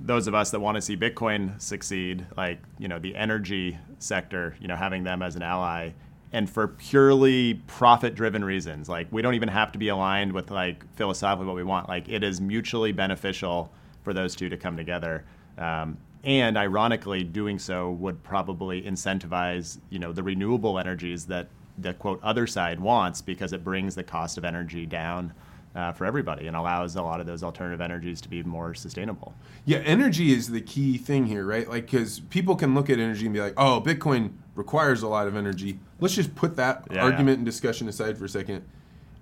[0.00, 4.56] those of us that want to see Bitcoin succeed, like, you know, the energy sector,
[4.60, 5.90] you know, having them as an ally.
[6.32, 10.50] And for purely profit driven reasons, like we don't even have to be aligned with
[10.50, 11.88] like philosophically what we want.
[11.88, 15.24] Like it is mutually beneficial for those two to come together.
[15.56, 21.94] Um, and ironically, doing so would probably incentivize, you know, the renewable energies that the
[21.94, 25.32] quote other side wants because it brings the cost of energy down
[25.76, 29.34] uh, for everybody and allows a lot of those alternative energies to be more sustainable.
[29.66, 31.68] Yeah, energy is the key thing here, right?
[31.68, 35.26] Like, because people can look at energy and be like, "Oh, Bitcoin requires a lot
[35.28, 37.02] of energy." Let's just put that Yeah.
[37.04, 38.62] argument and discussion aside for a second.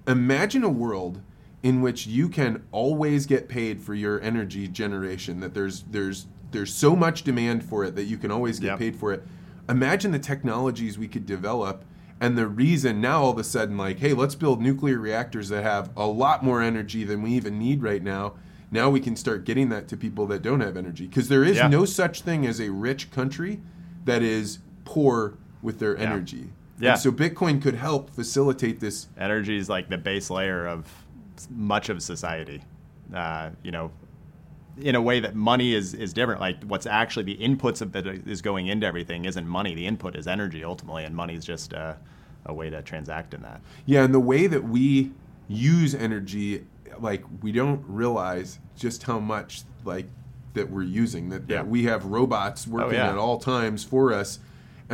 [0.07, 1.20] Imagine a world
[1.62, 5.40] in which you can always get paid for your energy generation.
[5.40, 8.79] That there's there's there's so much demand for it that you can always get Yep.
[8.79, 9.27] paid for it.
[9.68, 11.85] Imagine the technologies we could develop
[12.20, 15.64] and the reason now all of a sudden like hey let's build nuclear reactors that
[15.64, 18.35] have a lot more energy than we even need right now
[18.70, 21.57] now we can start getting that to people that don't have energy because there is
[21.57, 21.66] Yeah.
[21.68, 23.61] no such thing as a rich country
[24.05, 26.92] that is poor with their energy Yeah.
[26.92, 30.87] and so bitcoin could help facilitate this Energy is like the base layer of
[31.51, 32.62] much of society.
[33.14, 33.90] Uh, you know,
[34.81, 36.40] in a way that money is, is different.
[36.40, 39.75] Like what's actually the inputs of that is going into everything isn't money.
[39.75, 41.97] The input is energy ultimately, and money is just a,
[42.47, 43.61] a way to transact in that.
[43.87, 45.12] Yeah, and the way that we
[45.49, 46.64] use energy,
[46.99, 50.07] like we don't realize just how much like
[50.55, 51.29] that we're using.
[51.29, 51.57] That, Yeah.
[51.59, 53.11] that we have robots working yeah.
[53.11, 54.38] at all times for us,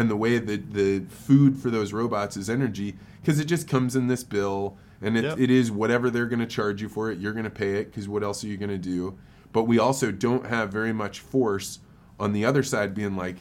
[0.01, 3.95] and the way that the food for those robots is energy because it just comes
[3.95, 5.39] in this bill, and it, Yep.
[5.39, 7.19] it is whatever they're going to charge you for it.
[7.19, 9.19] You're going to pay it because what else are you going to do?
[9.53, 11.81] But we also don't have very much force
[12.19, 13.37] on the other side being like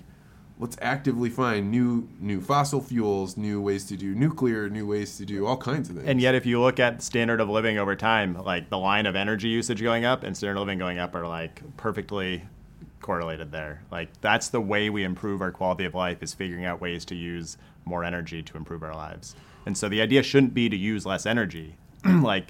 [0.58, 5.26] let's actively find new new fossil fuels, new ways to do nuclear, new ways to
[5.26, 6.10] do all kinds of things.
[6.10, 9.16] And yet, if you look at standard of living over time, like the line of
[9.16, 12.44] energy usage going up and standard of living going up are like perfectly
[13.02, 13.82] correlated there.
[13.92, 17.16] Like that's the way we improve our quality of life is figuring out ways to
[17.16, 19.36] use more energy to improve our lives.
[19.66, 21.76] And so the idea shouldn't be to use less energy.
[22.06, 22.48] like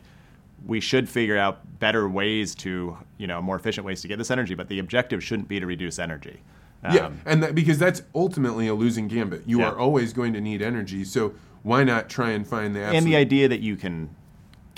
[0.66, 4.30] we should figure out better ways to, you know, more efficient ways to get this
[4.32, 6.42] energy, but the objective shouldn't be to reduce energy.
[6.84, 9.44] yeah, Um, and that, because that's ultimately a losing gambit.
[9.46, 9.70] You Yeah.
[9.70, 11.34] are always going to need energy, so
[11.64, 14.10] why not try and find the absolute and the idea that you can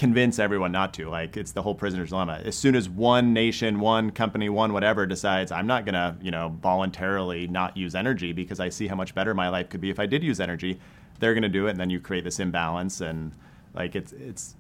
[0.02, 3.80] convince everyone not to like it's the whole prisoner's dilemma as soon as one nation
[3.80, 8.34] one company one whatever decides i'm not going to you know voluntarily not use energy
[8.34, 10.80] because i see how much better my life could be if i did use energy
[11.20, 13.32] they're going to do it and then you create this imbalance and
[13.76, 14.56] like it's it's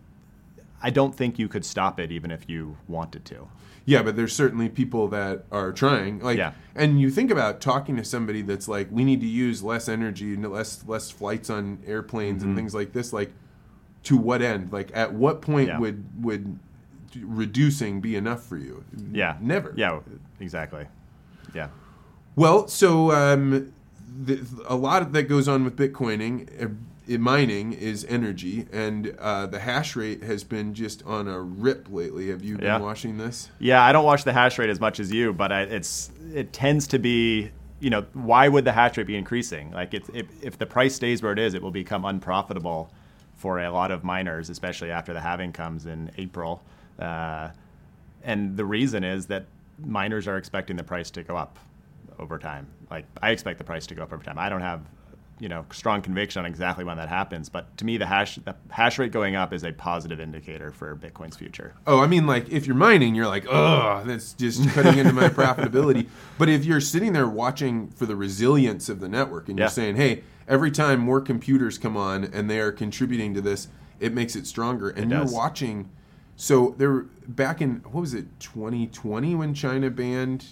[0.83, 3.47] I don't think you could stop it even if you wanted to.
[3.85, 6.19] Yeah, but there's certainly people that are trying.
[6.21, 6.53] Like, Yeah.
[6.75, 10.33] and you think about talking to somebody that's like, we need to use less energy,
[10.33, 12.47] and less less flights on airplanes Mm-hmm.
[12.49, 13.13] and things like this.
[13.13, 13.31] Like,
[14.03, 14.71] to what end?
[14.71, 15.79] Like, at what point Yeah.
[15.79, 16.59] would would
[17.21, 18.83] reducing be enough for you?
[19.11, 19.37] Yeah.
[19.41, 19.73] never.
[19.75, 19.99] Yeah,
[20.39, 20.85] exactly.
[21.53, 21.67] Yeah.
[22.35, 23.73] Well, so um,
[24.23, 26.69] the, a lot that goes on with Bitcoining, uh,
[27.19, 32.29] mining is energy, and uh, the hash rate has been just on a rip lately.
[32.29, 32.79] Have you been Yeah.
[32.79, 33.49] watching this?
[33.59, 36.53] Yeah, I don't watch the hash rate as much as you, but I, it's it
[36.53, 37.51] tends to be.
[37.81, 39.71] You know, why would the hash rate be increasing?
[39.71, 42.91] Like, it's, if if the price stays where it is, it will become unprofitable
[43.41, 46.61] for a lot of miners, especially after the halving comes in April.
[46.99, 47.49] Uh,
[48.23, 49.45] and the reason is that
[49.83, 51.57] miners are expecting the price to go up
[52.19, 52.67] over time.
[52.91, 54.37] Like, I expect the price to go up over time.
[54.37, 54.81] I don't have
[55.39, 58.55] you know strong conviction on exactly when that happens, but to me, the hash the
[58.69, 61.73] hash rate going up is a positive indicator for Bitcoin's future.
[61.87, 65.29] Oh, I mean, like if you're mining, you're like, oh, that's just cutting into my
[65.41, 66.05] profitability.
[66.37, 69.95] But if you're sitting there watching for the resilience of the network and you're saying,
[69.95, 74.35] hey, every time more computers come on and they are contributing to this, it makes
[74.35, 74.89] it stronger.
[74.89, 75.33] And you're does.
[75.33, 75.89] watching.
[76.35, 80.45] So there, back in what was it, 2020 when China banned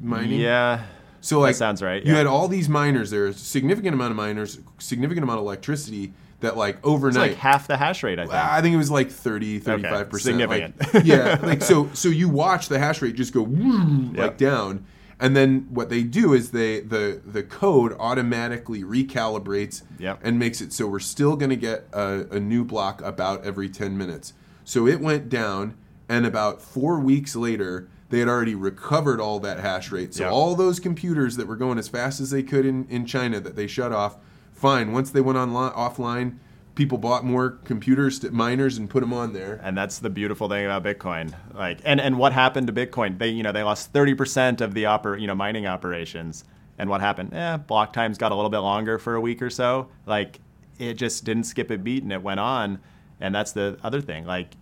[0.00, 0.40] mining?
[0.40, 0.84] Yeah.
[1.20, 2.18] So like sounds right, You yeah.
[2.18, 3.10] had all these miners.
[3.10, 7.30] There's a significant amount of miners, significant amount of electricity that like It's overnight.
[7.32, 8.34] like half the hash rate, I think.
[8.34, 10.38] I think it was like 30, 35 percent.
[10.40, 10.94] significant.
[10.94, 11.88] Like, yeah, like so.
[11.92, 14.36] So you watch the hash rate just go woo, like Yep.
[14.38, 14.84] down,
[15.22, 20.20] and then what they do is they the the code automatically recalibrates Yep.
[20.22, 23.68] and makes it so we're still going to get a, a new block about every
[23.70, 24.34] ten minutes.
[24.64, 25.76] So it went down,
[26.08, 27.88] and about four weeks later.
[28.10, 30.12] They had already recovered all that hash rate.
[30.12, 30.32] So Yep.
[30.32, 33.56] all those computers that were going as fast as they could in, in China that
[33.56, 34.18] they shut off,
[34.52, 34.92] fine.
[34.92, 36.34] Once they went online offline,
[36.74, 39.60] people bought more computers, to, miners, and put them on there.
[39.62, 41.34] and that's the beautiful thing about Bitcoin.
[41.52, 43.18] Like, and, and what happened to Bitcoin?
[43.18, 46.44] They, you know, they lost 30% of the oper, you know, mining operations.
[46.78, 47.34] And what happened?
[47.34, 49.88] Eh, block times got a little bit longer for a week or so.
[50.06, 50.40] Like,
[50.78, 52.80] it just didn't skip a beat and it went on.
[53.20, 54.24] And that's the other thing.
[54.24, 54.54] Like,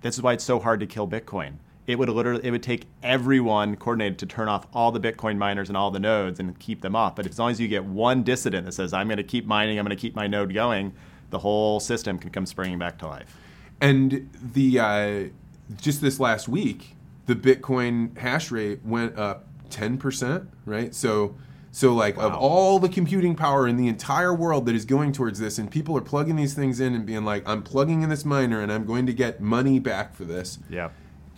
[0.00, 1.54] this is why it's so hard to kill Bitcoin.
[1.86, 5.68] It would literally, it would take everyone coordinated to turn off all the Bitcoin miners
[5.68, 7.16] and all the nodes and keep them off.
[7.16, 9.78] But as long as you get one dissident that says, I'm going to keep mining,
[9.78, 10.92] I'm going to keep my node going,
[11.30, 13.36] the whole system can come springing back to life.
[13.80, 15.24] And the uh,
[15.80, 20.48] just this last week, the Bitcoin hash rate went up ten percent.
[20.66, 21.36] Right, so
[21.72, 25.38] so like of all the computing power in the entire world that is going towards
[25.38, 28.24] this, and people are plugging these things in and being like, I'm plugging in this
[28.24, 30.58] miner and I'm going to get money back for this.
[30.68, 30.90] Yeah.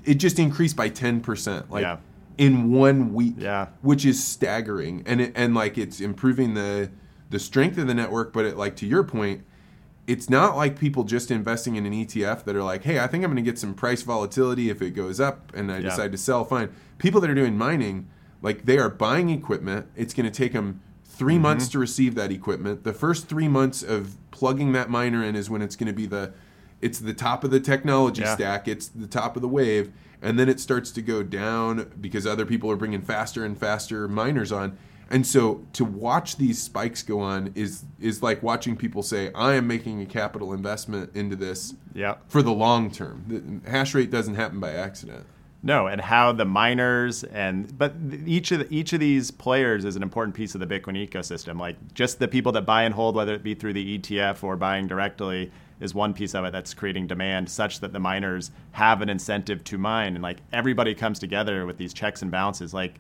[0.05, 1.71] It just increased by ten percent.
[1.71, 1.83] Like.
[1.83, 1.99] Yeah.
[2.39, 3.67] In one week, Yeah.
[3.83, 6.91] which is staggering, and it, and like it's improving the
[7.29, 8.33] the strength of the network.
[8.33, 9.45] But it, like to your point,
[10.07, 13.23] it's not like people just investing in an ETF that are like, hey, I think
[13.25, 15.91] I'm going to get some price volatility if it goes up and I Yeah.
[15.91, 16.71] decide to sell, fine.
[16.99, 18.09] People that are doing mining,
[18.43, 19.87] like they are buying equipment.
[19.95, 21.43] It's going to take them 3 Mm-hmm.
[21.43, 22.83] months to receive that equipment.
[22.83, 26.07] The first three months of plugging that miner in is when it's going to be
[26.07, 26.33] the
[26.81, 28.35] it's the top of the technology Yeah.
[28.35, 28.67] stack.
[28.67, 32.45] It's the top of the wave, and then it starts to go down because other
[32.45, 34.77] people are bringing faster and faster miners on.
[35.13, 39.53] And so to watch these spikes go on is is like watching people say, "I
[39.55, 42.15] am making a capital investment into this Yeah.
[42.29, 45.27] for the long term." The hash rate doesn't happen by accident.
[45.63, 47.95] No, and how the miners and but
[48.27, 51.61] each of the, each of these players is an important piece of the Bitcoin ecosystem.
[51.61, 54.57] Like just the people that buy and hold, whether it be through the ETF or
[54.57, 59.03] buying directly, is one piece of it that's creating demand, such that the miners have
[59.03, 62.73] an incentive to mine, and like everybody comes together with these checks and balances.
[62.73, 62.99] Like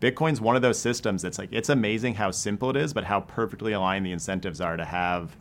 [0.00, 3.20] Bitcoin's one of those systems that's like it's amazing how simple it is, but how
[3.20, 5.36] perfectly aligned the incentives are to have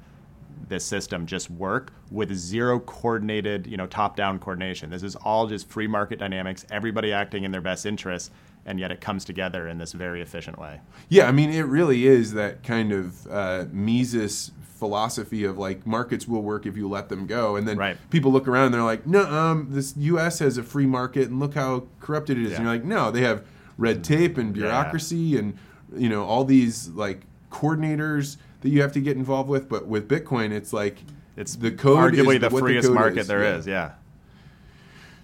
[0.67, 4.89] this system just work with zero coordinated, you know, top-down coordination.
[4.89, 8.29] This is all just free market dynamics, everybody acting in their best interests,
[8.65, 10.81] and yet it comes together in this very efficient way.
[11.07, 16.27] Yeah, I mean, it really is that kind of uh, Mises philosophy of like markets
[16.27, 17.97] will work if you let them go, and then Right.
[18.09, 20.39] people look around and they're like, no, um, this U.S.
[20.39, 22.51] has a free market, and look how corrupted it is.
[22.51, 22.57] Yeah.
[22.57, 23.43] And you're like, no, they have
[23.79, 24.61] red tape and Yeah.
[24.63, 25.55] bureaucracy, and
[25.97, 29.67] you know all these like coordinators that you have to get involved with.
[29.67, 30.97] But with Bitcoin, it's like
[31.35, 33.27] It's the code arguably is the what freest code market is.
[33.27, 33.55] there Yeah.
[33.57, 33.65] is.
[33.67, 33.91] Yeah.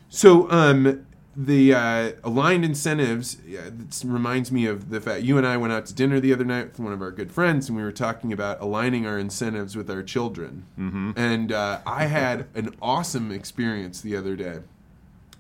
[0.09, 1.05] So, um,
[1.37, 5.73] the uh, aligned incentives yeah, it reminds me of the fact you and I went
[5.73, 7.91] out to dinner the other night with one of our good friends, and we were
[7.91, 10.63] talking about aligning our incentives with our children.
[10.79, 11.11] Mm-hmm.
[11.17, 14.59] And uh, I had an awesome experience the other day.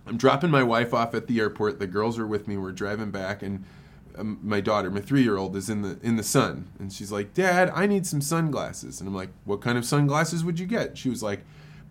[0.07, 1.79] I'm dropping my wife off at the airport.
[1.79, 2.57] The girls are with me.
[2.57, 3.63] We're driving back, and
[4.17, 7.11] um, my daughter, my three year old, is in the in the sun, and she's
[7.11, 10.67] like, "Dad, I need some sunglasses." And I'm like, "What kind of sunglasses would you
[10.67, 11.41] get?" She was like,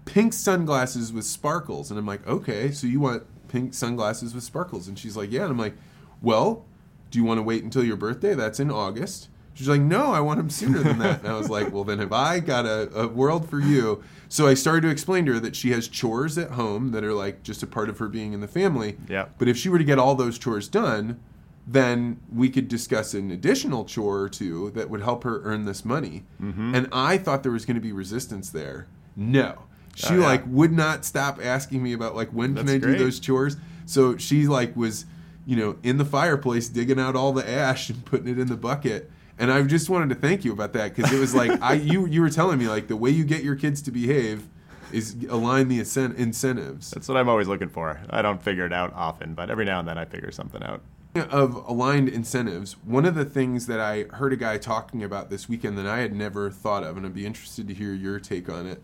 [0.04, 1.90] pink sunglasses with sparkles.
[1.90, 4.88] And I'm like, okay, so you want pink sunglasses with sparkles?
[4.88, 5.42] And she's like, yeah.
[5.42, 5.76] And I'm like,
[6.22, 6.64] well,
[7.10, 8.34] do you want to wait until your birthday?
[8.34, 9.28] That's in August.
[9.54, 11.20] She's like, no, I want him sooner than that.
[11.20, 14.02] And I was like, well, then have I got a, a world for you?
[14.28, 17.12] So I started to explain to her that she has chores at home that are
[17.14, 18.96] like just a part of her being in the family.
[19.08, 19.26] Yeah.
[19.38, 21.20] But if she were to get all those chores done,
[21.66, 25.84] then we could discuss an additional chore or two that would help her earn this
[25.84, 26.24] money.
[26.42, 26.74] Mm-hmm.
[26.74, 28.86] And I thought there was going to be resistance there.
[29.16, 29.62] No.
[29.94, 30.24] She Oh, yeah.
[30.26, 32.98] like would not stop asking me about like when can I great.
[32.98, 33.56] do those chores.
[33.86, 35.06] So she like was,
[35.46, 38.56] you know, in the fireplace digging out all the ash and putting it in the
[38.56, 39.10] bucket.
[39.38, 42.06] And I just wanted to thank you about that because it was like I you
[42.06, 44.48] you were telling me like the way you get your kids to behave
[44.92, 46.90] is align the incen- incentives.
[46.90, 48.00] That's what I'm always looking for.
[48.10, 50.82] I don't figure it out often, but every now and then I figure something out.
[51.16, 55.48] of aligned incentives, one of the things that I heard a guy talking about this
[55.48, 58.48] weekend that I had never thought of, and I'd be interested to hear your take
[58.48, 58.82] on it.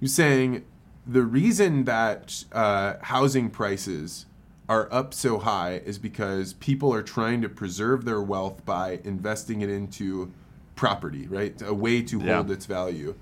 [0.00, 0.64] He was saying
[1.06, 4.26] the reason that uh, housing prices
[4.72, 9.60] are up so high is because people are trying to preserve their wealth by investing
[9.60, 10.32] it into
[10.76, 11.60] property, right?
[11.60, 12.36] A way to Yeah.
[12.36, 13.14] hold its value.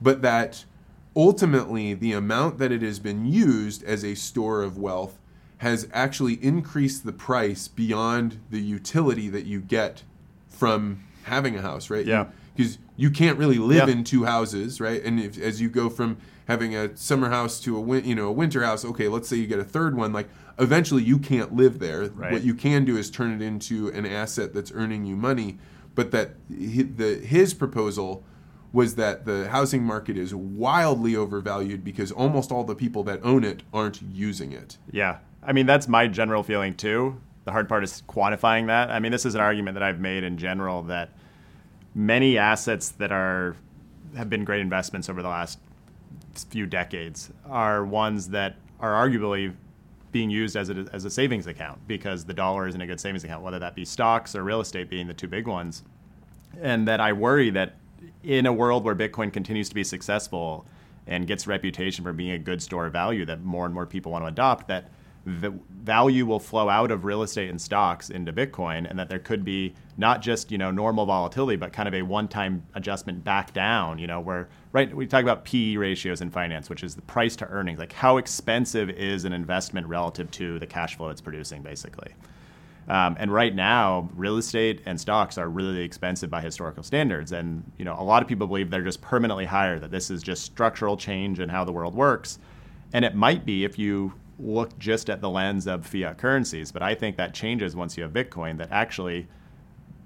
[0.00, 0.64] But that
[1.16, 5.18] ultimately the amount that it has been used as a store of wealth
[5.58, 10.04] has actually increased the price beyond the utility that you get
[10.48, 12.06] from having a house, right?
[12.06, 12.26] Yeah.
[12.54, 13.94] Because you can't really live Yeah.
[13.94, 15.02] in two houses, right?
[15.04, 16.16] And if, as you go from
[16.52, 19.36] having a summer house to a win- you know a winter house, okay, let's say
[19.36, 22.02] you get a third one, like eventually you can't live there.
[22.10, 22.30] Right.
[22.30, 25.58] What you can do is turn it into an asset that's earning you money.
[25.94, 28.24] But that the his proposal
[28.72, 33.44] was that the housing market is wildly overvalued because almost all the people that own
[33.44, 34.78] it aren't using it.
[34.90, 35.18] Yeah.
[35.42, 37.20] I mean, that's my general feeling too.
[37.44, 38.90] The hard part is quantifying that.
[38.90, 41.10] I mean, this is an argument that I've made in general that
[41.94, 43.56] many assets that are
[44.16, 45.58] have been great investments over the last
[46.36, 49.54] few decades are ones that are arguably
[50.10, 53.24] being used as a, as a savings account because the dollar isn't a good savings
[53.24, 55.82] account, whether that be stocks or real estate being the two big ones.
[56.60, 57.76] And that I worry that
[58.22, 60.66] in a world where Bitcoin continues to be successful
[61.06, 64.12] and gets reputation for being a good store of value that more and more people
[64.12, 64.90] want to adopt, that
[65.24, 69.18] the value will flow out of real estate and stocks into Bitcoin, and that there
[69.18, 73.52] could be not just you know normal volatility, but kind of a one-time adjustment back
[73.52, 73.98] down.
[73.98, 77.36] You know, where right we talk about PE ratios in finance, which is the price
[77.36, 81.62] to earnings, like how expensive is an investment relative to the cash flow it's producing,
[81.62, 82.12] basically.
[82.88, 87.30] Um, and right now, real estate and stocks are really expensive by historical standards.
[87.30, 89.78] And you know, a lot of people believe they're just permanently higher.
[89.78, 92.40] That this is just structural change in how the world works.
[92.92, 96.72] And it might be if you look just at the lens of fiat currencies.
[96.72, 98.58] But I think that changes once you have Bitcoin.
[98.58, 99.28] That actually,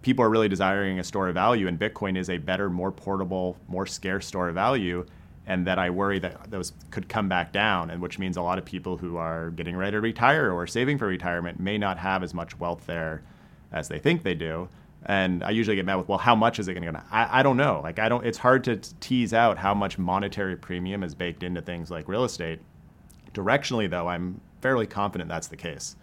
[0.03, 3.57] people are really desiring a store of value, and Bitcoin is a better, more portable,
[3.69, 5.07] more scarce store of value.
[5.49, 8.59] And that I worry that those could come back down, and which means a lot
[8.59, 12.25] of people who are getting ready to retire or saving for retirement may not have
[12.25, 13.23] as much wealth there
[13.73, 14.69] as they think they do.
[15.05, 17.03] And I usually get met with, well, how much is it going to?
[17.13, 17.81] I, I don't know.
[17.81, 18.27] Like I don't.
[18.27, 22.25] It's hard to tease out how much monetary premium is baked into things like real
[22.25, 22.59] estate.
[23.47, 25.95] Directionally, though, I'm fairly confident that's the case.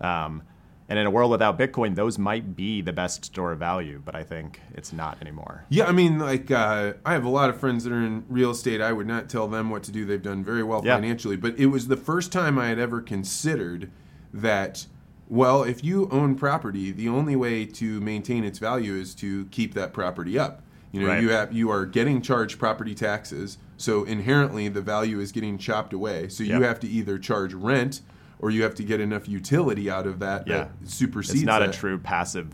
[0.00, 0.42] Um,
[0.88, 4.16] and in a world without Bitcoin, those might be the best store of value, but
[4.16, 5.64] I think it's not anymore.
[5.68, 8.50] Yeah, I mean, like uh, I have a lot of friends that are in real
[8.50, 8.80] estate.
[8.80, 10.04] I would not tell them what to do.
[10.04, 10.96] They've done very well Yeah.
[10.96, 13.88] financially, but it was the first time I had ever considered
[14.34, 14.86] that.
[15.28, 19.74] Well, if you own property, the only way to maintain its value is to keep
[19.74, 20.62] that property up.
[20.90, 21.22] You know, Right.
[21.22, 25.92] you have you are getting charged property taxes, so inherently the value is getting chopped
[25.92, 26.28] away.
[26.28, 26.62] So you Yep.
[26.62, 28.02] have to either charge rent
[28.38, 30.68] or you have to get enough utility out of that Yeah.
[30.80, 31.74] that supersedes It's not a that.
[31.74, 32.48] true passive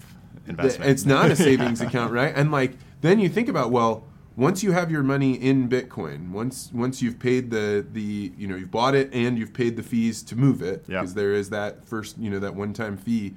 [0.47, 0.91] investment.
[0.91, 2.33] It's not a savings account, right?
[2.35, 4.05] And like then you think about well,
[4.37, 8.55] once you have your money in Bitcoin, once once you've paid the the you know
[8.55, 11.85] you've bought it and you've paid the fees to move it because there is that
[11.87, 13.35] first you know that one time fee.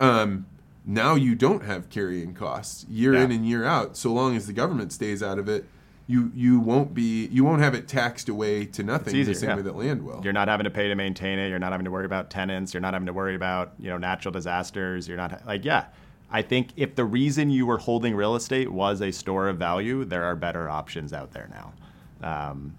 [0.00, 0.46] Um,
[0.84, 3.24] now you don't have carrying costs year Yeah.
[3.24, 3.96] in and year out.
[3.96, 5.64] So long as the government stays out of it,
[6.08, 9.56] you you won't be you won't have it taxed away to nothing the same yeah.
[9.56, 10.20] way that land will.
[10.22, 11.48] You're not having to pay to maintain it.
[11.48, 12.72] You're not having to worry about tenants.
[12.72, 15.08] You're not having to worry about you know natural disasters.
[15.08, 15.86] You're not like yeah.
[16.30, 20.04] I think if the reason you were holding real estate was a store of value,
[20.04, 22.50] there are better options out there now.
[22.50, 22.76] Um,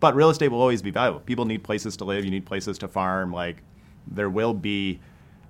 [0.00, 1.20] but real estate will always be valuable.
[1.20, 2.24] People need places to live.
[2.24, 3.32] You need places to farm.
[3.32, 3.62] Like
[4.06, 5.00] there will be.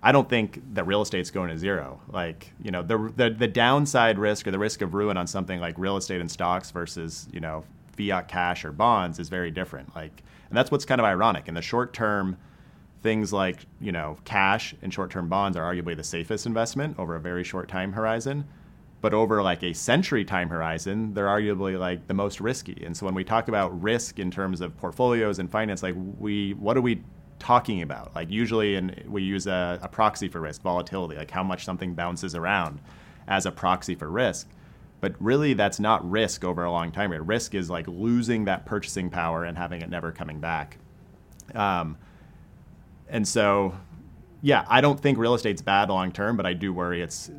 [0.07, 2.01] I don't think that real estate's going to zero.
[2.09, 5.61] Like you know the the the downside risk or the risk of ruin on something
[5.61, 7.65] like real estate and stocks versus you know
[7.97, 9.95] fiat cash or bonds is very different.
[9.97, 12.37] Like and that's what's kind of ironic in the short term.
[13.03, 17.17] Things like you know cash and short term bonds are arguably the safest investment over
[17.17, 18.47] a very short time horizon.
[19.01, 22.83] but over like a century time horizon, they're arguably like the most risky.
[22.85, 26.55] And so when we talk about risk in terms of portfolios and finance, like we,
[26.55, 27.03] what do we
[27.39, 28.15] talking about?
[28.15, 31.95] Like usually, and we use a, a proxy for risk, volatility, like how much something
[31.95, 32.81] bounces around
[33.29, 34.49] as a proxy for risk.
[35.01, 37.29] But really, that's not risk over a long time period.
[37.29, 40.79] Risk is like losing that purchasing power and having it never coming back.
[41.55, 41.99] Um,
[43.09, 43.75] and so,
[44.43, 47.31] yeah, I don't think real estate's bad long term, but I do worry it's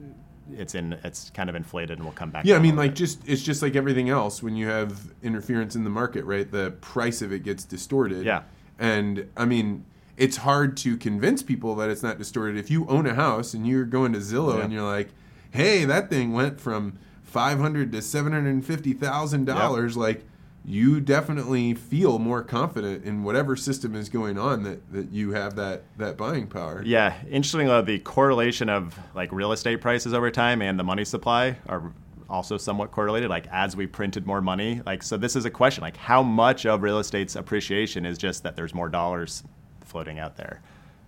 [0.54, 2.46] it's in it's kind of inflated and will come back.
[2.46, 2.98] Yeah, I mean, like bit.
[2.98, 6.50] just it's just like everything else when you have interference in the market, right?
[6.50, 8.26] The price of it gets distorted.
[8.26, 8.44] Yeah.
[8.80, 9.86] And I mean,
[10.18, 12.58] it's hard to convince people that it's not distorted.
[12.58, 14.64] If you own a house and you're going to Zillow Yeah.
[14.64, 15.10] and you're like,
[15.52, 20.24] "Hey, that thing went from five hundred to seven hundred and fifty thousand dollars," like
[20.66, 25.56] you definitely feel more confident in whatever system is going on that, that you have
[25.56, 26.82] that, that buying power.
[26.86, 31.56] Yeah, interestingly, the correlation of like real estate prices over time and the money supply
[31.70, 31.94] are
[32.30, 33.30] also somewhat correlated.
[33.30, 36.66] Like as we printed more money, like so, this is a question: like how much
[36.66, 39.44] of real estate's appreciation is just that there's more dollars
[39.82, 40.62] floating out there?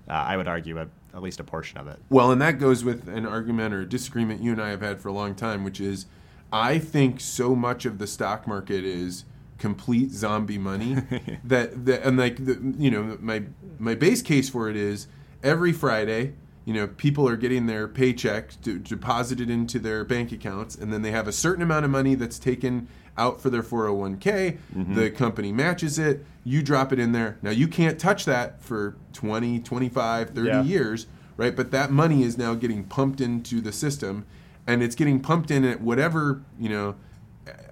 [0.08, 2.00] Uh, I would argue at, at least a portion of it.
[2.10, 5.00] Well, and that goes with an argument or a disagreement you and I have had
[5.00, 6.08] for a long time, which is
[6.52, 9.26] I think so much of the stock market is
[9.60, 10.96] complete zombie money
[11.44, 13.44] that, that and like the, you know my
[13.78, 15.08] my base case for it is
[15.44, 16.34] every Friday
[16.66, 21.02] you know people are getting their paycheck to, deposited into their bank accounts and then
[21.02, 22.88] they have a certain amount of money that's taken
[23.18, 24.58] out for their 401k
[24.96, 26.24] the company matches it.
[26.46, 27.38] You drop it in there.
[27.42, 30.62] Now you can't touch that for 20 25 30 Yeah.
[30.64, 31.08] years
[31.38, 31.56] right?
[31.56, 34.26] But that money is now getting pumped into the system
[34.68, 36.96] and it's getting pumped in at whatever you know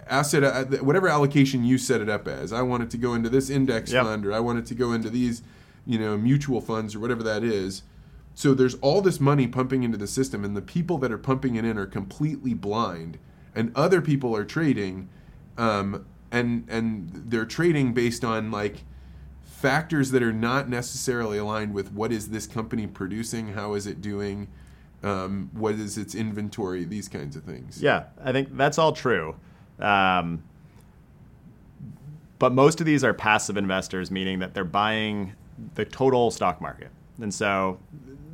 [0.10, 2.52] asset uh, whatever allocation you set it up as.
[2.54, 4.06] I want it to go into this index Yep.
[4.06, 5.42] fund or i want it to go into these
[5.86, 7.84] you know mutual funds or whatever that is
[8.38, 11.56] so there's all this money pumping into the system and the people that are pumping
[11.56, 13.18] it in are completely blind
[13.56, 15.10] and other people are trading
[15.58, 18.84] um, and and they're trading based on like
[19.42, 24.02] factors that are not necessarily aligned with what is this company producing how is it
[24.02, 24.48] doing
[25.02, 29.36] um, what is its inventory these kinds of things Yeah, I think that's all true.
[29.80, 30.44] Um,
[32.38, 35.34] but most of these are passive investors, meaning that they're buying
[35.74, 36.90] the total stock market.
[37.20, 37.80] And so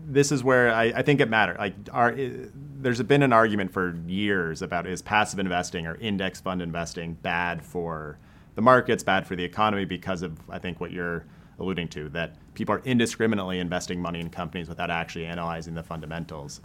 [0.06, 1.58] this is where I, I think it matters.
[1.58, 6.62] Like, are, there's been an argument for years about is passive investing or index fund
[6.62, 8.18] investing bad for
[8.56, 11.26] the markets, bad for the economy because of, I think, what you're
[11.60, 16.62] alluding to, that people are indiscriminately investing money in companies without actually analyzing the fundamentals.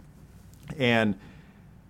[0.77, 1.17] And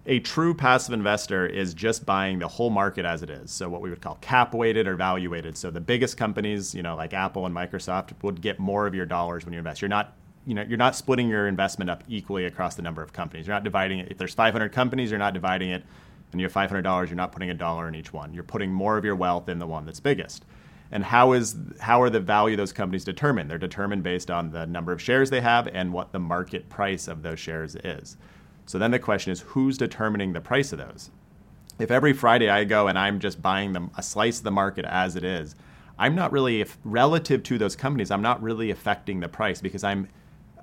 [0.05, 3.51] a true passive investor is just buying the whole market as it is.
[3.51, 5.57] So what we would call cap weighted or value weighted.
[5.57, 9.05] So the biggest companies, you know, like Apple and Microsoft would get more of your
[9.05, 9.81] dollars when you invest.
[9.81, 10.15] You're not
[10.49, 13.45] you know, you're not splitting your investment up equally across the number of companies.
[13.45, 14.07] You're not dividing it.
[14.09, 15.83] If there's 500 companies, you're not dividing it
[16.31, 18.33] and you have $500, you're not putting a dollar in each one.
[18.33, 20.45] You're putting more of your wealth in the one that's biggest.
[20.91, 23.47] And how is how are the value of those companies determined?
[23.47, 27.07] They're determined based on the number of shares they have and what the market price
[27.07, 28.17] of those shares is.
[28.65, 31.11] So then the question is who's determining the price of those?
[31.77, 34.85] If every Friday I go and I'm just buying them a slice of the market
[34.85, 35.55] as it is,
[35.99, 39.83] I'm not really if, relative to those companies, I'm not really affecting the price because
[39.83, 40.07] I'm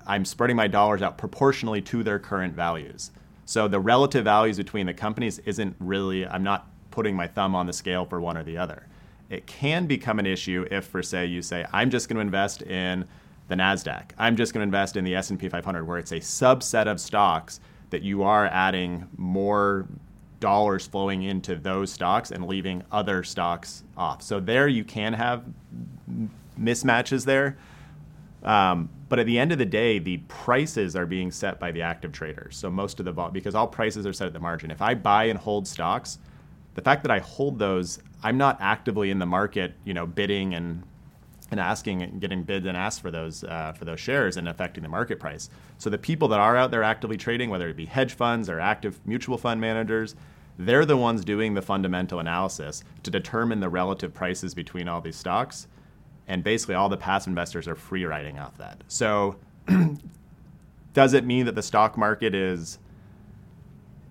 [0.07, 3.11] I'm spreading my dollars out proportionally to their current values.
[3.45, 7.67] So the relative values between the companies isn't really I'm not putting my thumb on
[7.67, 8.87] the scale for one or the other.
[9.29, 12.61] It can become an issue if for say you say I'm just going to invest
[12.63, 13.05] in
[13.49, 14.11] the Nasdaq.
[14.17, 17.59] I'm just going to invest in the S&P 500 where it's a subset of stocks
[17.89, 19.87] that you are adding more
[20.39, 24.21] dollars flowing into those stocks and leaving other stocks off.
[24.21, 25.43] So there you can have
[26.59, 27.57] mismatches there.
[28.43, 31.81] Um, but at the end of the day, the prices are being set by the
[31.81, 32.57] active traders.
[32.57, 34.71] So most of the vol- because all prices are set at the margin.
[34.71, 36.19] If I buy and hold stocks,
[36.75, 40.53] the fact that I hold those, I'm not actively in the market, you know, bidding
[40.53, 40.83] and
[41.49, 44.83] and asking and getting bids and asks for those uh, for those shares and affecting
[44.83, 45.49] the market price.
[45.77, 48.59] So the people that are out there actively trading, whether it be hedge funds or
[48.59, 50.15] active mutual fund managers,
[50.59, 55.15] they're the ones doing the fundamental analysis to determine the relative prices between all these
[55.15, 55.67] stocks.
[56.27, 58.83] And basically, all the passive investors are free riding off that.
[58.87, 59.37] So,
[60.93, 62.79] does it mean that the stock market is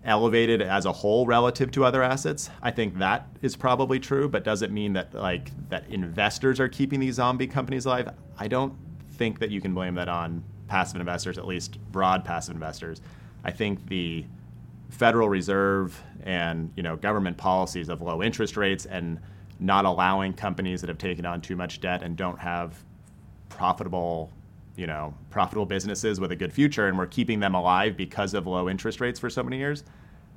[0.04, 2.48] elevated as a whole relative to other assets?
[2.62, 6.68] I think that is probably true, but does it mean that like that investors are
[6.68, 8.10] keeping these zombie companies alive?
[8.38, 8.74] I don't
[9.10, 13.00] think that you can blame that on passive investors, at least broad passive investors.
[13.44, 14.24] I think the
[14.88, 19.18] Federal Reserve and you know government policies of low interest rates and
[19.58, 22.82] not allowing companies that have taken on too much debt and don't have
[23.48, 24.30] profitable
[24.76, 28.46] you know profitable businesses with a good future and we're keeping them alive because of
[28.46, 29.84] low interest rates for so many years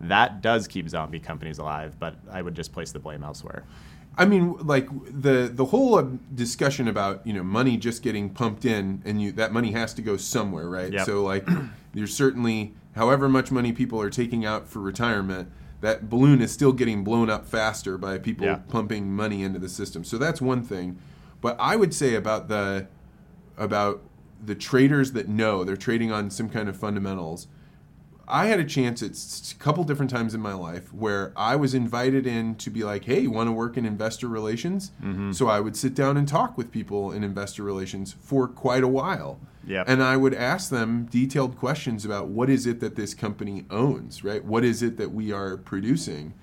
[0.01, 1.99] that does keep zombie companies alive.
[1.99, 3.63] But I would just place the blame elsewhere.
[4.17, 8.65] I mean, like the the whole uh, discussion about you know money just getting pumped
[8.65, 10.91] in, and you that money has to go somewhere, right?
[10.91, 11.05] Yep.
[11.05, 11.47] So like,
[11.93, 15.51] there's certainly however much money people are taking out for retirement,
[15.81, 18.59] that balloon is still getting blown up faster by people Yeah.
[18.67, 20.03] pumping money into the system.
[20.03, 20.97] So that's one thing.
[21.41, 22.87] But I would say about the
[23.57, 24.01] about
[24.45, 27.47] the traders that know they're trading on some kind of fundamentals.
[28.31, 29.15] I had a chance at
[29.53, 33.05] a couple different times in my life where I was invited in to be like,
[33.05, 35.31] "Hey, you want to work in investor relations?" Mm-hmm.
[35.31, 38.87] So I would sit down and talk with people in investor relations for quite a
[38.87, 39.39] while.
[39.69, 39.85] Yep.
[39.87, 44.23] And I would ask them detailed questions about what is it that this company owns,
[44.23, 44.43] right?
[44.43, 46.33] What is it that we are producing?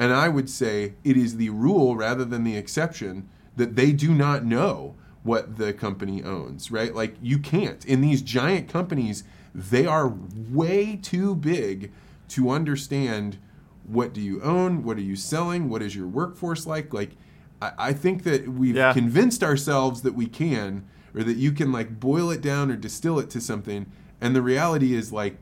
[0.00, 4.12] And I would say it is the rule rather than the exception that they do
[4.12, 6.92] not know what the company owns, right?
[6.92, 7.84] Like you can't.
[7.84, 9.22] In these giant companies,
[9.54, 10.12] they are
[10.50, 11.92] way too big
[12.30, 13.38] to understand
[13.84, 16.92] what do you own, what are you selling, what is your workforce like?
[16.92, 17.10] Like
[17.60, 18.92] I, I think that we've Yeah.
[18.92, 20.84] convinced ourselves that we can,
[21.14, 23.90] or that you can like boil it down or distill it to something,
[24.20, 25.36] and the reality is like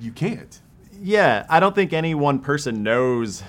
[0.00, 0.60] you can't.
[1.00, 3.42] Yeah, I don't think any one person knows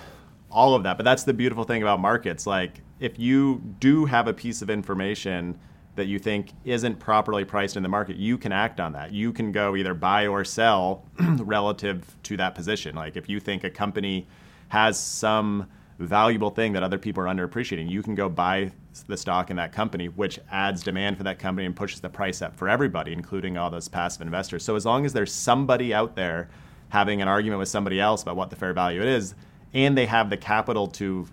[0.52, 2.46] all of that, but that's the beautiful thing about markets.
[2.46, 5.60] Like, if you do have a piece of information
[5.96, 9.12] that you think isn't properly priced in the market, you can act on that.
[9.12, 12.96] You can go either buy or sell relative to that position.
[12.96, 14.28] Like, if you think a company
[14.70, 18.72] has some valuable thing that other people are underappreciating, you can go buy
[19.04, 22.42] the stock in that company, which adds demand for that company and pushes the price
[22.42, 24.64] up for everybody, including all those passive investors.
[24.64, 26.50] So, as long as there's somebody out there
[26.90, 29.36] having an argument with somebody else about what the fair value is,
[29.74, 31.28] and they have the capital to,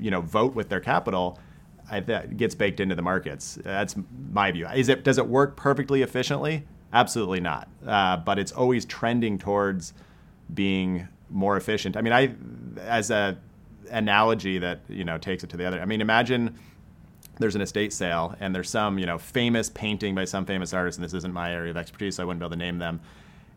[0.00, 1.38] you know, vote with their capital,
[1.90, 3.58] I, that gets baked into the markets.
[3.62, 3.94] That's
[4.32, 4.66] my view.
[4.68, 6.64] Is it does it work perfectly efficiently?
[6.92, 7.68] Absolutely not.
[7.86, 9.94] Uh, but it's always trending towards
[10.52, 11.96] being more efficient.
[11.96, 12.34] I mean, I
[12.80, 13.36] as a
[13.90, 15.80] analogy that you know takes it to the other.
[15.80, 16.58] I mean, imagine
[17.38, 20.98] there's an estate sale and there's some you know famous painting by some famous artist,
[20.98, 23.00] and this isn't my area of expertise, so I wouldn't be able to name them.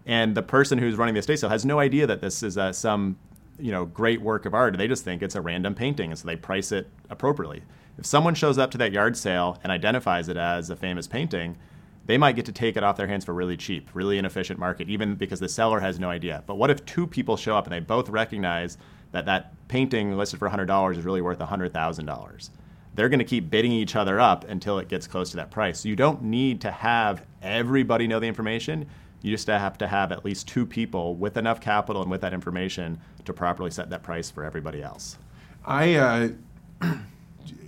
[0.06, 2.72] And the person who's running the estate sale has no idea that this is uh,
[2.74, 3.18] some
[3.60, 4.78] you know great work of art.
[4.78, 7.64] They just think it's a random painting, and so they price it appropriately.
[7.98, 11.58] If someone shows up to that yard sale and identifies it as a famous painting,
[12.06, 14.88] they might get to take it off their hands for really cheap, really inefficient market,
[14.88, 16.44] even because the seller has no idea.
[16.46, 18.78] But what if two people show up and they both recognize
[19.12, 22.50] that that painting listed for $100 is really worth $100,000?
[22.98, 25.82] They're going to keep bidding each other up until it gets close to that price.
[25.82, 28.88] So you don't need to have everybody know the information.
[29.22, 32.34] You just have to have at least two people with enough capital and with that
[32.34, 35.20] information to properly set that price for everybody else.
[35.64, 36.30] I uh,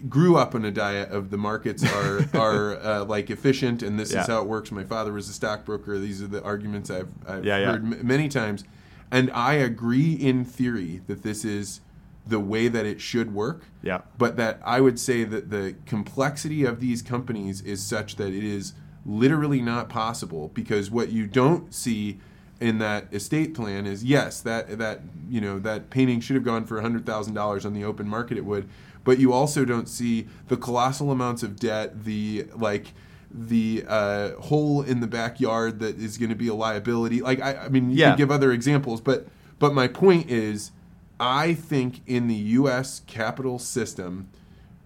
[0.10, 4.12] grew up on a diet of the markets are are uh, like efficient and this
[4.12, 4.22] Yeah.
[4.22, 4.72] is how it works.
[4.72, 6.00] My father was a stockbroker.
[6.00, 7.72] These are the arguments I've, I've Yeah, yeah.
[7.74, 8.64] heard m- many times,
[9.12, 11.82] and I agree in theory that this is
[12.28, 13.64] the way that it should work.
[13.82, 14.02] Yeah.
[14.18, 18.44] But that I would say that the complexity of these companies is such that it
[18.44, 18.74] is
[19.06, 22.20] literally not possible because what you don't see
[22.60, 25.00] in that estate plan is yes that that
[25.30, 28.68] you know that painting should have gone for $100,000 on the open market it would
[29.06, 32.94] but you also don't see the colossal amounts of debt the like
[33.32, 37.56] the uh, hole in the backyard that is going to be a liability like I,
[37.56, 38.10] I mean you Yeah.
[38.10, 40.72] can give other examples but but my point is
[41.20, 44.30] I think in the US capital system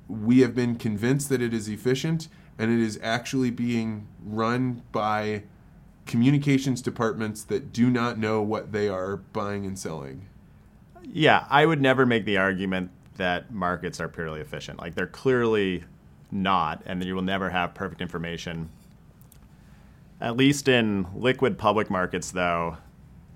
[0.08, 2.28] we have been convinced that it is efficient
[2.58, 5.44] and it is actually being run by
[6.06, 10.28] communications departments that do not know what they are buying and selling.
[11.04, 14.80] Yeah, I would never make the argument that markets are purely efficient.
[14.80, 15.84] Like they're clearly
[16.32, 18.70] not, and you will never have perfect information.
[20.20, 22.78] At least in liquid public markets, though,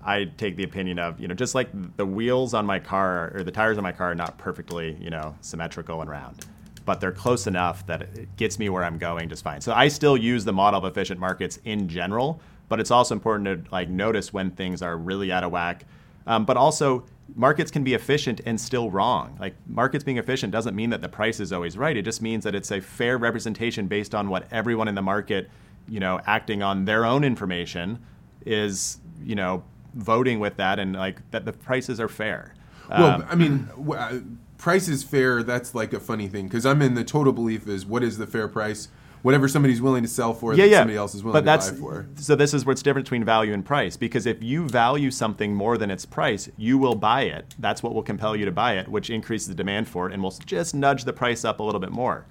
[0.04, 3.42] I take the opinion of, you know, just like the wheels on my car or
[3.42, 6.46] the tires on my car are not perfectly, you know, symmetrical and round,
[6.84, 9.60] but they're close enough that it gets me where I'm going just fine.
[9.60, 13.66] So I still use the model of efficient markets in general, but it's also important
[13.66, 15.84] to like notice when things are really out of whack.
[16.26, 19.36] Um, but also, markets can be efficient and still wrong.
[19.40, 21.96] Like markets being efficient doesn't mean that the price is always right.
[21.96, 25.50] It just means that it's a fair representation based on what everyone in the market,
[25.88, 27.98] you know, acting on their own information
[28.46, 29.64] is, you know,
[29.94, 32.54] voting with that and like that the prices are fair.
[32.90, 34.20] Well, Um, I mean, w- uh,
[34.56, 35.42] price is fair.
[35.42, 38.26] That's like a funny thing because I'm in the total belief is what is the
[38.26, 38.88] fair price?
[39.22, 40.78] Whatever somebody's willing to sell for, yeah, that yeah.
[40.78, 42.06] somebody else is willing but to that's, buy for.
[42.14, 43.96] So this is what's different between value and price.
[43.96, 47.56] Because if you value something more than its price, you will buy it.
[47.58, 50.22] That's what will compel you to buy it, which increases the demand for it and
[50.22, 52.26] will just nudge the price up a little bit more.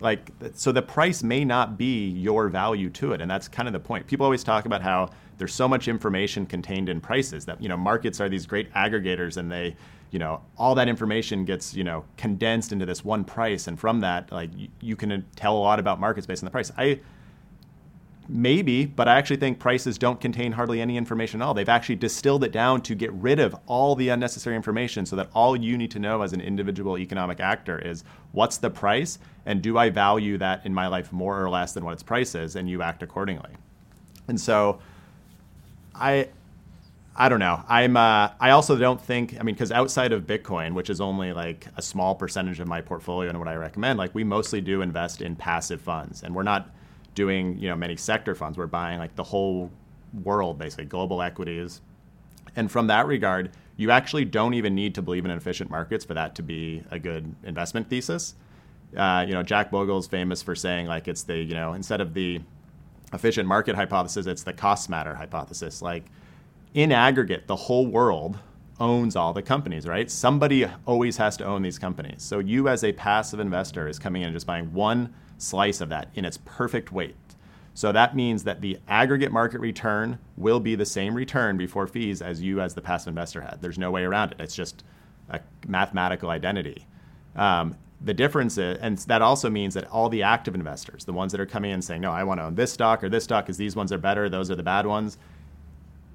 [0.00, 3.72] Like, so the price may not be your value to it, and that's kind of
[3.72, 4.06] the point.
[4.06, 7.76] People always talk about how there's so much information contained in prices that you know
[7.76, 9.76] markets are these great aggregators, and they,
[10.10, 14.00] you know, all that information gets you know condensed into this one price, and from
[14.00, 16.72] that, like you, can uh, tell a lot about markets based on the price.
[16.78, 17.00] I
[18.32, 21.52] Maybe, but I actually think prices don't contain hardly any information at all.
[21.52, 25.28] They've actually distilled it down to get rid of all the unnecessary information so that
[25.34, 29.60] all you need to know as an individual economic actor is what's the price and
[29.60, 32.54] do I value that in my life more or less than what its price is
[32.54, 33.50] and you act accordingly.
[34.28, 34.78] And so
[35.92, 36.28] I
[37.16, 37.64] I don't know.
[37.68, 37.96] I'm.
[37.96, 39.34] Uh, I also don't think.
[39.38, 42.80] I mean, because outside of Bitcoin, which is only like a small percentage of my
[42.80, 46.44] portfolio and what I recommend, like we mostly do invest in passive funds, and we're
[46.44, 46.70] not
[47.14, 48.58] doing you know many sector funds.
[48.58, 49.70] We're buying like the whole
[50.24, 51.80] world, basically global equities,
[52.56, 56.14] and from that regard, you actually don't even need to believe in efficient markets for
[56.14, 58.34] that to be a good investment thesis.
[58.96, 62.14] Uh, you know, Jack Bogle's famous for saying like it's the you know instead of
[62.14, 62.40] the
[63.12, 65.82] efficient market hypothesis, it's the cost matter hypothesis.
[65.82, 66.04] Like
[66.74, 68.38] in aggregate, the whole world
[68.78, 70.10] owns all the companies, right?
[70.10, 72.22] Somebody always has to own these companies.
[72.22, 75.88] So you as a passive investor is coming in and just buying one slice of
[75.88, 77.16] that in its perfect weight.
[77.74, 82.20] So that means that the aggregate market return will be the same return before fees
[82.20, 83.58] as you as the passive investor had.
[83.60, 84.40] There's no way around it.
[84.40, 84.84] It's just
[85.30, 86.86] a mathematical identity.
[87.36, 91.32] Um, the difference is, and that also means that all the active investors, the ones
[91.32, 93.44] that are coming in saying, no, I want to own this stock or this stock
[93.44, 95.18] because these ones are better, those are the bad ones,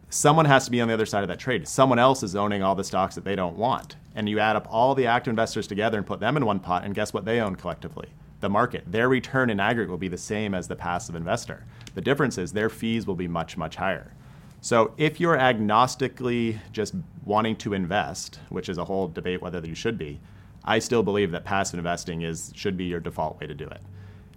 [0.10, 1.68] someone has to be on the other side of that trade.
[1.68, 3.96] Someone else is owning all the stocks that they don't want.
[4.16, 6.86] And you add up all the active investors together and put them in one pot,
[6.86, 8.10] and guess what they own collectively?
[8.46, 8.84] The market.
[8.86, 11.66] Their return in aggregate will be the same as the passive investor.
[11.96, 14.14] The difference is their fees will be much, much higher.
[14.62, 16.94] So if you're agnostically just
[17.26, 20.20] wanting to invest, which is a whole debate whether you should be,
[20.64, 23.82] I still believe that passive investing is should be your default way to do it.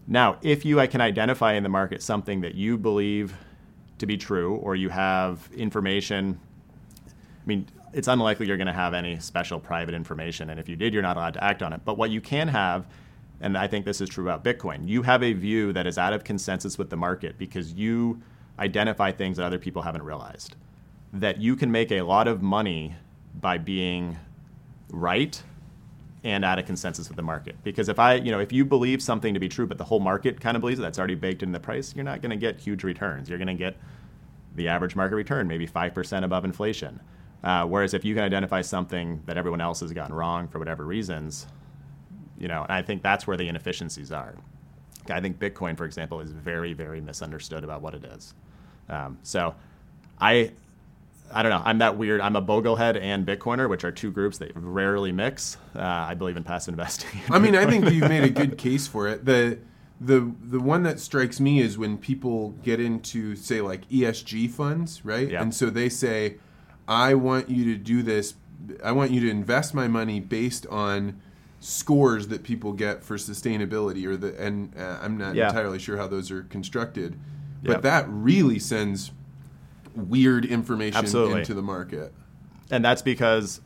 [0.06, 3.34] Now, if you can identify in the market something that you believe
[3.98, 6.40] to be true, or you have information,
[7.06, 10.76] I mean, it's unlikely you're going to have any special private information, and if you
[10.76, 11.82] did, you're not allowed to act on it.
[11.84, 12.86] But what you can have
[13.40, 14.88] and I think this is true about Bitcoin.
[14.88, 18.20] You have a view that is out of consensus with the market because you
[18.58, 20.56] identify things that other people haven't realized.
[21.12, 22.96] That you can make a lot of money
[23.34, 24.18] by being
[24.90, 25.40] right
[26.24, 27.56] and out of consensus with the market.
[27.62, 30.00] Because if I, you know, if you believe something to be true, but the whole
[30.00, 32.36] market kind of believes it, that's already baked in the price, you're not going to
[32.36, 33.28] get huge returns.
[33.28, 33.76] You're going to get
[34.56, 37.00] the average market return, maybe 5% above inflation.
[37.44, 40.84] Uh, whereas if you can identify something that everyone else has gotten wrong for whatever
[40.84, 41.46] reasons,
[42.38, 44.34] you know, and I think that's where the inefficiencies are.
[45.10, 48.34] I think Bitcoin, for example, is very, very misunderstood about what it is.
[48.88, 49.54] Um, so,
[50.20, 50.52] I,
[51.32, 51.62] I don't know.
[51.64, 52.20] I'm that weird.
[52.20, 55.56] I'm a Boglehead and Bitcoiner, which are two groups that rarely mix.
[55.74, 57.20] Uh, I believe in passive investing.
[57.30, 59.24] I mean, I think you've made a good case for it.
[59.24, 59.58] The
[60.00, 65.04] the the one that strikes me is when people get into say like ESG funds,
[65.04, 65.30] right?
[65.30, 65.42] Yeah.
[65.42, 66.36] And so they say,
[66.86, 68.34] I want you to do this.
[68.82, 71.20] I want you to invest my money based on
[71.60, 75.48] scores that people get for sustainability or the and uh, I'm not Yeah.
[75.48, 77.18] entirely sure how those are constructed
[77.62, 77.82] but Yep.
[77.82, 79.10] that really sends
[79.96, 81.40] weird information Absolutely.
[81.40, 82.12] into the market
[82.70, 83.60] and that's because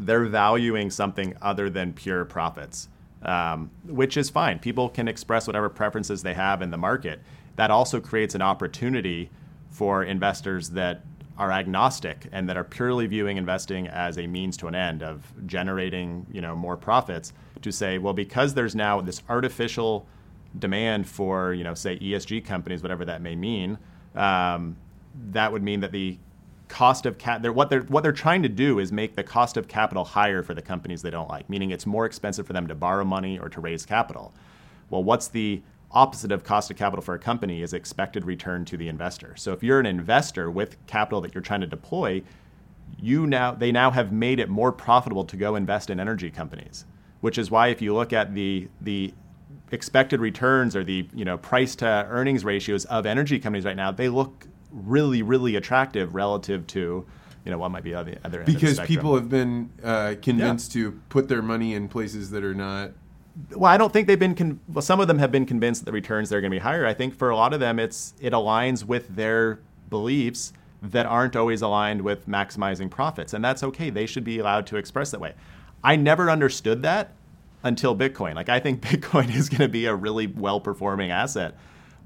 [0.00, 2.88] they're valuing something other than pure profits,
[3.22, 4.58] um, which is fine.
[4.58, 7.20] People can express whatever preferences they have in the market.
[7.56, 9.30] That also creates an opportunity
[9.70, 11.02] for investors that
[11.38, 15.32] are agnostic and that are purely viewing investing as a means to an end of
[15.46, 17.32] generating, you know, more profits.
[17.62, 20.06] To say, well, because there's now this artificial
[20.58, 23.78] demand for, you know, say ESG companies, whatever that may mean,
[24.14, 24.76] um,
[25.30, 26.18] that would mean that the
[26.68, 29.58] cost of cap they're, what they're what they're trying to do is make the cost
[29.58, 32.66] of capital higher for the companies they don't like meaning it's more expensive for them
[32.66, 34.32] to borrow money or to raise capital
[34.88, 35.60] well what's the
[35.94, 39.34] opposite of cost of capital for a company is expected return to the investor.
[39.36, 42.22] So if you're an investor with capital that you're trying to deploy
[43.00, 46.84] you now they now have made it more profitable to go invest in energy companies
[47.20, 49.12] which is why if you look at the the
[49.70, 53.90] expected returns or the you know price to earnings ratios of energy companies right now
[53.90, 57.06] they look really really attractive relative to
[57.44, 60.14] you know what might be other other end of the because people have been uh,
[60.22, 62.92] convinced to put their money in places that are not
[63.50, 65.86] well i don't think they've been con- well some of them have been convinced that
[65.86, 66.86] the returns they're going to be higher.
[66.86, 69.60] I think for a lot of them it's it aligns with their
[69.90, 70.52] beliefs
[70.82, 73.90] that aren't always aligned with maximizing profits and that's okay.
[73.90, 75.34] They should be allowed to express that way.
[75.84, 77.12] I never understood that
[77.62, 78.34] until bitcoin.
[78.34, 81.54] Like i think bitcoin is going to be a really well performing asset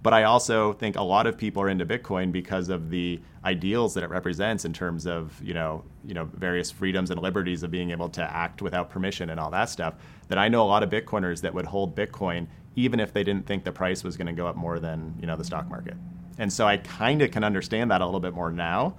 [0.07, 3.93] but I also think a lot of people are into Bitcoin because of the ideals
[3.95, 7.73] that it represents in terms of you know you know various freedoms and liberties of
[7.73, 9.95] being able to act without permission and all that stuff.
[10.29, 12.47] That I know a lot of Bitcoiners that would hold Bitcoin
[12.77, 15.27] even if they didn't think the price was going to go up more than you
[15.27, 15.95] know the stock market.
[16.39, 18.95] And so I kind of can understand that a little bit more now.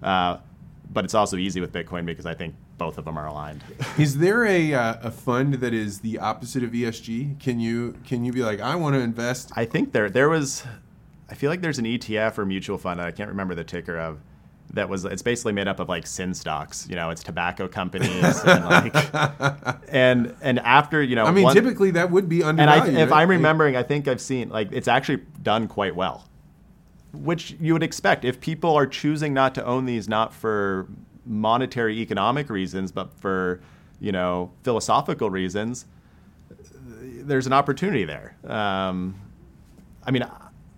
[0.00, 0.36] Uh,
[0.92, 3.62] but it's also easy with Bitcoin because I think both of them are aligned.
[3.96, 7.38] is there a, uh, a fund that is the opposite of ESG?
[7.38, 9.52] Can you can you be like, I want to invest?
[9.54, 10.64] I think there there was,
[11.30, 13.96] I feel like there's an ETF or mutual fund that I can't remember the ticker
[13.98, 14.18] of.
[14.74, 18.40] That was it's basically made up of like sin stocks, you know, it's tobacco companies
[18.42, 18.96] and like,
[19.88, 22.60] and and after you know, I mean, one, typically that would be and.
[22.60, 23.22] I, if right?
[23.22, 26.26] I'm remembering, I think I've seen like it's actually done quite well,
[27.12, 30.88] which you would expect if people are choosing not to own these, not for
[31.26, 33.60] monetary economic reasons, but for
[34.00, 35.86] you know philosophical reasons.
[37.24, 38.36] There's an opportunity there.
[38.44, 39.14] Um,
[40.04, 40.24] I mean,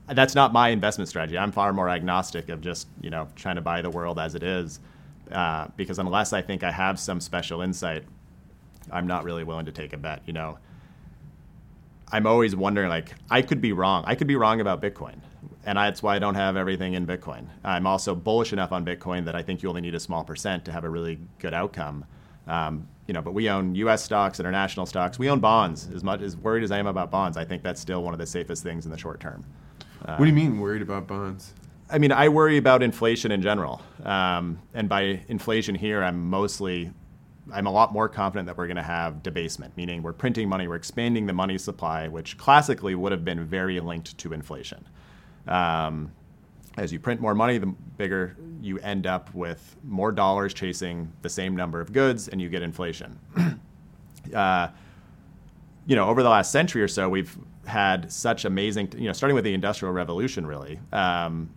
[0.08, 1.38] that's not my investment strategy.
[1.38, 4.42] I'm far more agnostic of just you know trying to buy the world as it
[4.42, 4.80] is,
[5.32, 8.04] uh, because unless I think I have some special insight,
[8.90, 10.22] I'm not really willing to take a bet.
[10.26, 10.58] You know,
[12.12, 14.04] I'm always wondering like I could be wrong.
[14.06, 15.16] I could be wrong about Bitcoin,
[15.64, 17.46] and that's why I don't have everything in Bitcoin.
[17.64, 20.64] I'm also bullish enough on Bitcoin that I think you only need a small percent
[20.66, 22.04] to have a really good outcome.
[22.46, 24.02] Um, you know, but we own U.S.
[24.02, 25.18] stocks, international stocks.
[25.18, 25.88] We own bonds.
[25.94, 28.18] As much as worried as I am about bonds, I think that's still one of
[28.18, 29.44] the safest things in the short term.
[30.00, 31.52] what do you mean worried about bonds?
[31.90, 36.90] I mean, I worry about inflation in general, um, and by inflation here, I'm mostly,
[37.52, 40.66] I'm a lot more confident that we're going to have debasement, meaning we're printing money,
[40.66, 44.86] we're expanding the money supply, which classically would have been very linked to inflation.
[45.46, 46.12] Um,
[46.76, 51.28] as you print more money, the bigger you end up with more dollars chasing the
[51.28, 53.18] same number of goods, and you get inflation.
[54.34, 54.68] uh,
[55.86, 57.36] you know, over the last century or so, we've
[57.66, 60.80] had such amazing, you know, starting with the Industrial Revolution, really.
[60.92, 61.50] Um,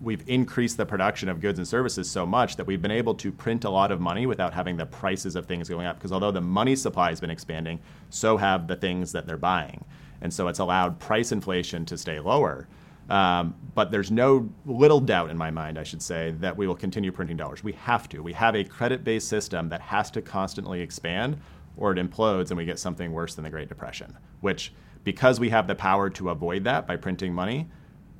[0.00, 3.32] we've increased the production of goods and services so much that we've been able to
[3.32, 5.96] print a lot of money without having the prices of things going up.
[5.96, 7.80] Because although the money supply has been expanding,
[8.10, 9.84] so have the things that they're buying.
[10.20, 12.68] And so it's allowed price inflation to stay lower.
[13.08, 16.74] Um, but there's no little doubt in my mind, I should say, that we will
[16.74, 17.62] continue printing dollars.
[17.62, 18.22] We have to.
[18.22, 21.38] We have a credit based system that has to constantly expand
[21.76, 24.72] or it implodes and we get something worse than the Great Depression, which,
[25.04, 27.68] because we have the power to avoid that by printing money,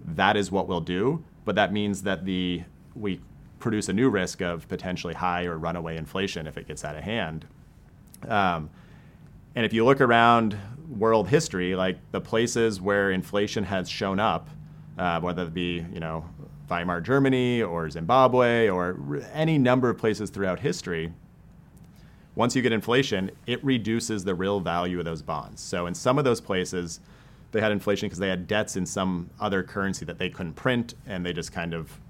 [0.05, 1.25] that is what we'll do.
[1.47, 3.21] But that means that the we
[3.59, 7.03] produce a new risk of potentially high or runaway inflation if it gets out of
[7.03, 7.47] hand.
[8.29, 8.69] Um,
[9.55, 10.59] and if you look around
[10.91, 14.51] world history, like the places where inflation has shown up,
[14.99, 16.27] uh, whether it be you know
[16.69, 21.13] Weimar Germany or Zimbabwe or any number of places throughout history,
[22.35, 25.63] once you get inflation, it reduces the real value of those bonds.
[25.63, 27.01] So in some of those places,
[27.53, 30.95] they had inflation because they had debts in some other currency that they couldn't print,
[31.07, 32.01] and they just kind of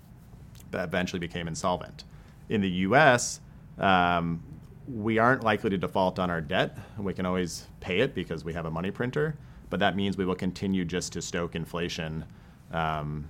[0.73, 2.05] eventually became insolvent.
[2.49, 3.41] In the U.S.,
[3.79, 4.43] um,
[4.89, 6.79] we aren't likely to default on our debt.
[6.99, 9.37] We can always pay it because we have a money printer,
[9.69, 12.25] but that means we will continue just to stoke inflation
[12.73, 13.29] um,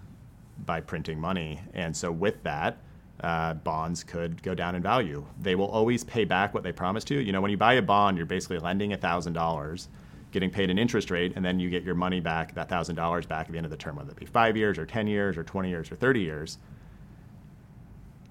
[0.64, 1.60] by printing money.
[1.74, 2.78] And so with that,
[3.20, 5.24] uh, bonds could go down in value.
[5.40, 7.18] They will always pay back what they promised to.
[7.18, 9.88] You know, when you buy a bond, you're basically lending thousand dollars,
[10.36, 13.24] getting paid an interest rate, and then you get your money back, that thousand dollars
[13.24, 15.38] back at the end of the term, whether it be five years or ten years
[15.38, 16.58] or twenty years or thirty years.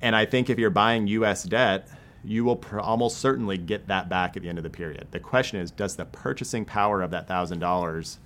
[0.04, 1.44] And I think if you're buying U.S.
[1.46, 1.90] debt,
[2.24, 5.08] you will pr- almost certainly get that back at the end of the period.
[5.10, 8.20] The question is, does the purchasing power of that thousand dollars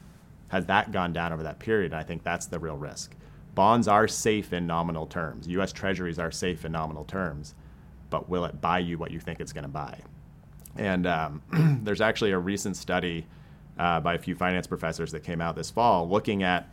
[0.49, 1.93] has that gone down over that period?
[1.93, 3.15] And I think that's the real risk
[3.55, 5.47] bonds are safe in nominal terms.
[5.47, 5.71] U.S.
[5.73, 7.55] Treasuries are safe in nominal terms,
[8.09, 9.99] but will it buy you what you think it's going to buy?
[10.75, 11.41] And um,
[11.83, 13.25] there's actually a recent study
[13.79, 16.69] uh, by a few finance professors that came out this fall looking at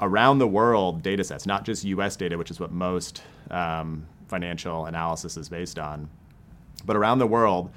[0.00, 2.16] around the world data sets, not just U.S.
[2.16, 3.22] data, which is what most
[3.52, 6.08] um, financial analysis is based on,
[6.84, 7.70] but around the world,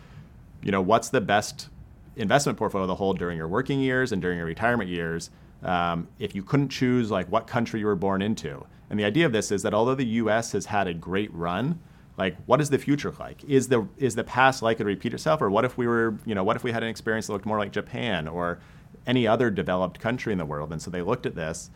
[0.63, 1.69] you know, what's the best
[2.15, 5.29] investment portfolio to hold during your working years and during your retirement years?
[5.63, 8.65] um, if you couldn't choose like what country you were born into.
[8.89, 10.51] And the idea of this is that although the U.S.
[10.53, 11.79] has had a great run,
[12.17, 13.43] like what is the future like?
[13.45, 16.35] Is the is the past likely to repeat itself, or what if we were, you
[16.35, 18.59] know, what if we had an experience that looked more like Japan or
[19.05, 20.71] any other developed country in the world?
[20.71, 21.69] And so they looked at this,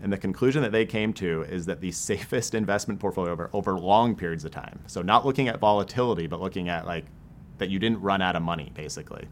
[0.00, 3.78] and the conclusion that they came to is that the safest investment portfolio over, over
[3.78, 4.80] long periods of time.
[4.86, 7.04] So not looking at volatility, but looking at like
[7.58, 9.28] that you didn't run out of money, basically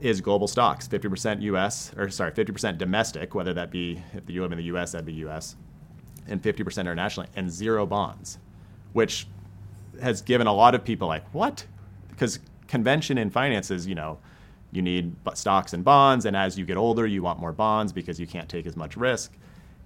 [0.00, 4.52] is global stocks, 50% US, or sorry, 50% domestic, whether that be, if you live
[4.52, 5.56] in the US, that'd be US,
[6.28, 8.38] and 50% internationally, and zero bonds,
[8.96, 9.26] which
[10.00, 11.66] has given a lot of people like, what?
[12.08, 14.18] Because convention in finance is, you know,
[14.72, 18.18] you need stocks and bonds, and as you get older, you want more bonds because
[18.18, 19.34] you can't take as much risk.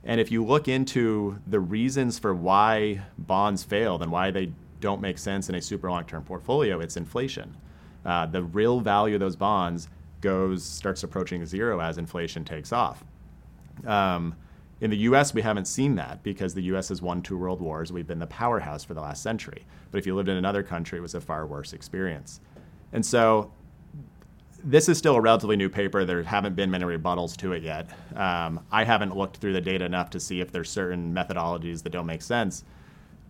[0.04, 5.00] And if you look into the reasons for why bonds fail and why they don't
[5.00, 7.56] make sense in a super long term portfolio, it's inflation.
[8.06, 9.88] Uh, the real value of those bonds
[10.20, 13.02] goes starts approaching zero as inflation takes off.
[13.84, 14.36] Um,
[14.80, 16.88] in the U.S., we haven't seen that because the U.S.
[16.88, 17.92] has won two world wars.
[17.92, 19.66] We've been the powerhouse for the last century.
[19.90, 22.40] But if you lived in another country, it was a far worse experience.
[22.92, 23.52] And so
[24.64, 26.04] this is still a relatively new paper.
[26.04, 27.90] There haven't been many rebuttals to it yet.
[28.16, 31.90] Um, I haven't looked through the data enough to see if there's certain methodologies that
[31.90, 32.64] don't make sense.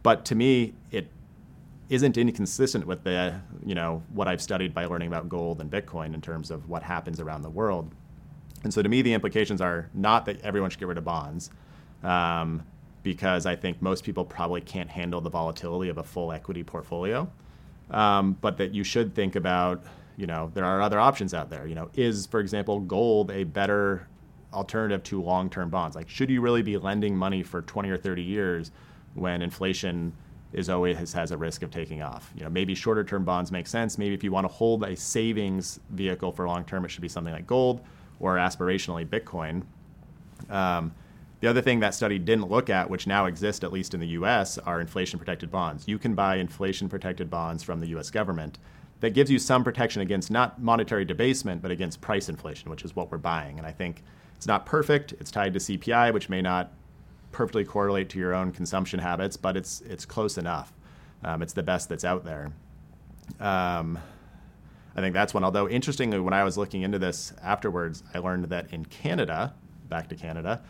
[0.02, 1.08] But to me, it
[1.88, 6.14] isn't inconsistent with the you know what I've studied by learning about gold and Bitcoin
[6.14, 7.92] in terms of what happens around the world.
[8.62, 11.50] And so to me, the implications are not that everyone should get rid of bonds,
[12.02, 12.62] um,
[13.02, 17.30] because I think most people probably can't handle the volatility of a full equity portfolio,
[17.90, 19.84] um, but that you should think about,
[20.16, 21.66] you know, there are other options out there.
[21.66, 24.06] You know, is, for example, gold a better
[24.52, 25.96] alternative to long-term bonds?
[25.96, 28.70] Like, should you really be lending money for 20 or 30 years
[29.14, 30.12] when inflation
[30.52, 32.32] is always has a risk of taking off.
[32.36, 33.98] You know, maybe shorter term bonds make sense.
[33.98, 37.08] Maybe if you want to hold a savings vehicle for long term, it should be
[37.08, 37.80] something like gold
[38.20, 39.62] or aspirationally Bitcoin.
[40.48, 40.94] Um,
[41.40, 44.08] the other thing that study didn't look at, which now exists at least in the
[44.08, 45.88] US, are inflation protected bonds.
[45.88, 48.58] You can buy inflation protected bonds from the US government
[49.00, 52.94] that gives you some protection against not monetary debasement, but against price inflation, which is
[52.94, 53.56] what we're buying.
[53.56, 54.02] And I think
[54.36, 55.12] it's not perfect.
[55.12, 56.72] It's tied to CPI, which may not
[57.32, 60.72] perfectly correlate to your own consumption habits, but it's, it's close enough.
[61.24, 62.52] Um, it's the best that's out there.
[63.38, 63.98] Um,
[64.96, 65.44] I think that's one.
[65.44, 69.54] Although interestingly, when I was looking into this afterwards, I learned that in Canada,
[69.88, 70.62] back to Canada,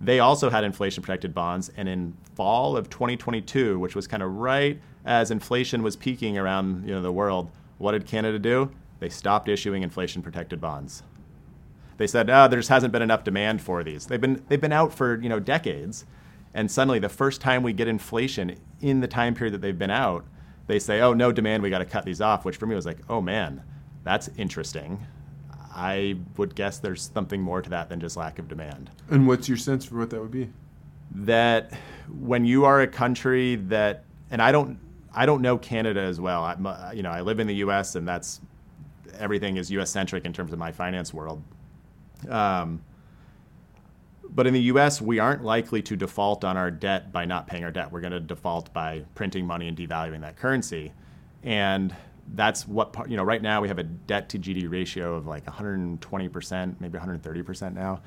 [0.00, 1.70] they also had inflation protected bonds.
[1.76, 6.86] And in fall of 2022, which was kind of right as inflation was peaking around
[6.86, 8.70] you know, the world, what did Canada do?
[8.98, 11.02] They stopped issuing inflation protected bonds.
[11.98, 14.06] They said, oh, there just hasn't been enough demand for these.
[14.06, 16.04] They've been, they've been out for you know, decades.
[16.54, 19.90] And suddenly, the first time we get inflation in the time period that they've been
[19.90, 20.24] out,
[20.66, 22.86] they say, oh, no demand, we got to cut these off, which for me was
[22.86, 23.62] like, oh man,
[24.04, 25.06] that's interesting.
[25.74, 28.90] I would guess there's something more to that than just lack of demand.
[29.10, 30.50] And what's your sense for what that would be?
[31.14, 31.72] That
[32.18, 34.78] when you are a country that, and I don't,
[35.14, 36.44] I don't know Canada as well.
[36.44, 37.94] I, you know, I live in the U.S.
[37.94, 38.40] and that's
[39.18, 39.90] everything is U.S.
[39.90, 41.42] centric in terms of my finance world.
[42.28, 42.82] Um,
[44.36, 47.64] but in the US, we aren't likely to default on our debt by not paying
[47.64, 47.90] our debt.
[47.90, 50.92] We're going to default by printing money and devaluing that currency.
[51.42, 51.96] And
[52.34, 55.46] that's what, you know, right now we have a debt to GDP ratio of like
[55.46, 58.02] 120%, maybe 130% now.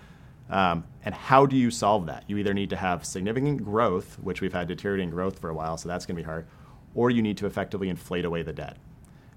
[0.52, 2.26] Um, and how do you solve that?
[2.28, 5.78] You either need to have significant growth, which we've had deteriorating growth for a while,
[5.78, 6.48] so that's going to be hard,
[6.94, 8.78] or you need to effectively inflate away the debt.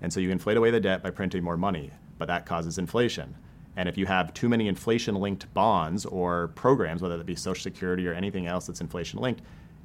[0.02, 3.36] And so you inflate away the debt by printing more money, but that causes inflation.
[3.76, 7.62] And if you have too many inflation linked bonds or programs, whether that be Social
[7.62, 9.42] Security or anything else that's inflation linked,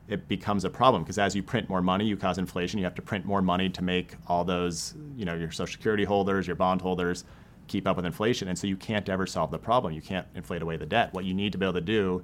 [0.07, 2.79] it becomes a problem because as you print more money, you cause inflation.
[2.79, 6.03] You have to print more money to make all those, you know, your Social Security
[6.03, 7.25] holders, your bond holders
[7.67, 8.47] keep up with inflation.
[8.47, 9.93] And so you can't ever solve the problem.
[9.93, 11.13] You can't inflate away the debt.
[11.13, 12.23] What you need to be able to do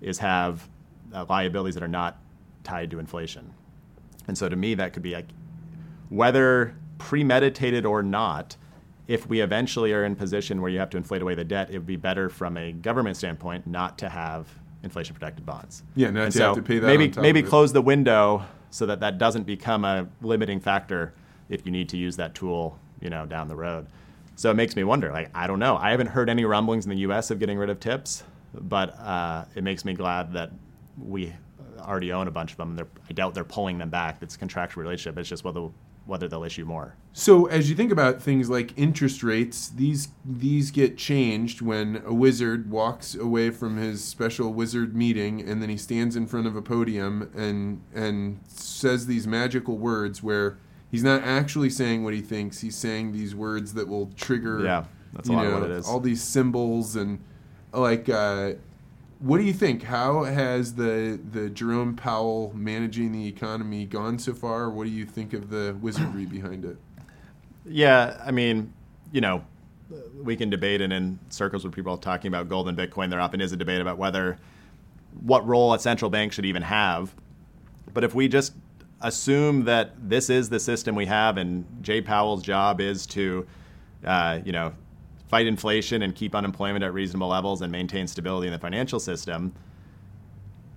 [0.00, 0.68] is have
[1.14, 2.18] uh, liabilities that are not
[2.64, 3.52] tied to inflation.
[4.28, 5.28] And so to me, that could be like
[6.10, 8.56] whether premeditated or not,
[9.08, 11.74] if we eventually are in position where you have to inflate away the debt, it
[11.74, 14.48] would be better from a government standpoint not to have
[14.82, 15.82] inflation protected bonds.
[15.94, 16.86] Yeah, and to so have to pay that.
[16.86, 21.14] Maybe maybe close the window so that that doesn't become a limiting factor
[21.48, 23.86] if you need to use that tool, you know, down the road.
[24.36, 25.12] So it makes me wonder.
[25.12, 25.76] Like I don't know.
[25.76, 27.30] I haven't heard any rumblings in the U.S.
[27.30, 28.24] of getting rid of TIPS,
[28.54, 30.50] but uh, it makes me glad that
[30.98, 31.32] we
[31.80, 32.76] already own a bunch of them.
[32.76, 34.18] They're, I doubt they're pulling them back.
[34.20, 35.18] It's a contractual relationship.
[35.18, 35.68] It's just whether
[36.06, 36.96] whether they'll issue more.
[37.12, 42.12] So as you think about things like interest rates, these these get changed when a
[42.14, 46.56] wizard walks away from his special wizard meeting and then he stands in front of
[46.56, 50.58] a podium and and says these magical words where
[50.90, 54.84] he's not actually saying what he thinks, he's saying these words that will trigger Yeah,
[55.12, 55.86] that's a lot know, of what it is.
[55.86, 57.22] all these symbols and
[57.74, 58.52] like uh,
[59.22, 59.84] what do you think?
[59.84, 64.68] How has the the Jerome Powell managing the economy gone so far?
[64.68, 66.76] What do you think of the wizardry behind it?
[67.64, 68.72] Yeah, I mean,
[69.12, 69.44] you know,
[70.20, 73.20] we can debate, and in circles where people are talking about gold and Bitcoin, there
[73.20, 74.38] often is a debate about whether
[75.20, 77.14] what role a central bank should even have.
[77.94, 78.54] But if we just
[79.02, 83.46] assume that this is the system we have, and Jay Powell's job is to,
[84.04, 84.72] uh, you know,
[85.32, 89.50] fight inflation and keep unemployment at reasonable levels and maintain stability in the financial system,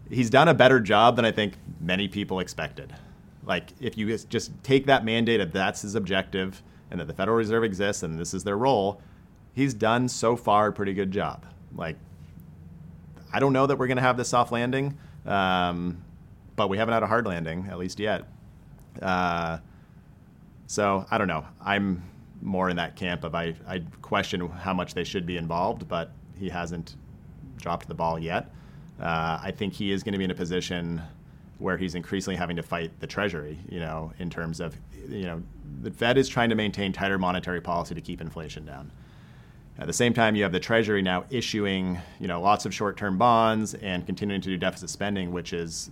[0.09, 2.95] he's done a better job than I think many people expected.
[3.43, 7.35] Like, if you just take that mandate that that's his objective and that the Federal
[7.35, 9.01] Reserve exists and this is their role,
[9.53, 11.45] he's done so far a pretty good job.
[11.75, 11.97] Like,
[13.33, 16.01] I don't know that we're going to have this soft landing, um,
[16.55, 18.23] but we haven't had a hard landing, at least yet.
[19.01, 19.57] Uh,
[20.65, 21.45] so I don't know.
[21.59, 22.03] I'm
[22.45, 26.11] more in that camp of I, I question how much they should be involved, but
[26.37, 26.95] he hasn't
[27.57, 28.51] dropped the ball yet.
[28.99, 31.01] Uh, I think he is going to be in a position
[31.57, 34.75] where he's increasingly having to fight the Treasury, you know, in terms of,
[35.09, 35.41] you know,
[35.81, 38.91] the Fed is trying to maintain tighter monetary policy to keep inflation down.
[39.77, 43.17] At the same time, you have the Treasury now issuing, you know, lots of short-term
[43.17, 45.91] bonds and continuing to do deficit spending, which is,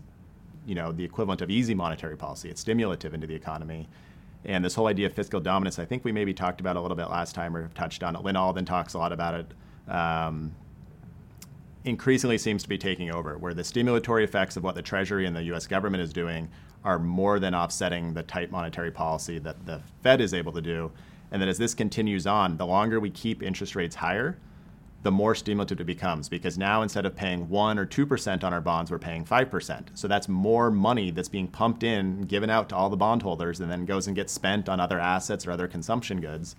[0.66, 2.50] you know, the equivalent of easy monetary policy.
[2.50, 3.90] It's stimulative into the economy.
[4.46, 6.98] And this whole idea of fiscal dominance, I think we maybe talked about a little
[6.98, 8.24] bit last time or touched on it.
[8.24, 9.92] Lyn Alden talks a lot about it.
[9.92, 10.54] Um,
[11.86, 15.36] increasingly seems to be taking over, where the stimulatory effects of what the Treasury and
[15.36, 15.68] the U.S.
[15.68, 16.50] government is doing
[16.84, 20.92] are more than offsetting the tight monetary policy that the Fed is able to do.
[21.32, 24.38] And that as this continues on, the longer we keep interest rates higher,
[25.04, 28.62] the more stimulative it becomes because now instead of paying 1 or 2% on our
[28.62, 29.88] bonds, we're paying 5%.
[29.94, 33.70] So that's more money that's being pumped in, given out to all the bondholders, and
[33.70, 36.56] then goes and gets spent on other assets or other consumption goods.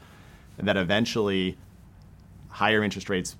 [0.58, 1.56] And that eventually
[2.50, 3.34] higher interest rates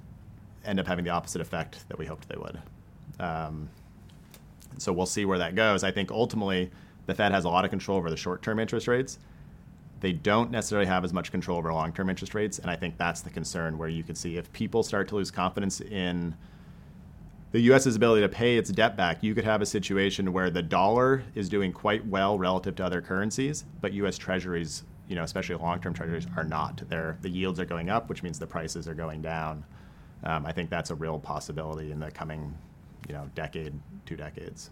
[0.64, 2.58] end up having the opposite effect that we hoped they would.
[3.20, 3.68] Um,
[4.78, 5.84] so we'll see where that goes.
[5.84, 6.70] I think ultimately
[7.06, 9.18] the Fed has a lot of control over the short term interest rates.
[10.00, 12.58] They don't necessarily have as much control over long term interest rates.
[12.58, 15.30] And I think that's the concern where you could see if people start to lose
[15.30, 16.36] confidence in
[17.52, 20.62] the U.S.'s ability to pay its debt back, you could have a situation where the
[20.62, 24.18] dollar is doing quite well relative to other currencies, but U.S.
[24.18, 26.82] Treasuries, you know, especially long-term Treasuries, are not.
[26.88, 29.64] They're, the yields are going up, which means the prices are going down
[30.24, 32.56] um, I think that's a real possibility in the coming,
[33.08, 33.74] you know, decade,
[34.06, 34.70] two decades.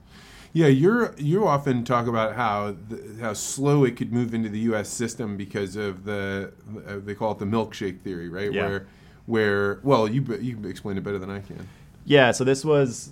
[0.54, 4.58] Yeah, you're you often talk about how the, how slow it could move into the
[4.60, 4.88] U.S.
[4.88, 6.52] system because of the
[6.86, 8.52] uh, they call it the milkshake theory, right?
[8.52, 8.66] Yeah.
[8.66, 8.86] Where
[9.26, 11.68] where well, you you explain it better than I can.
[12.04, 13.10] Yeah, so this was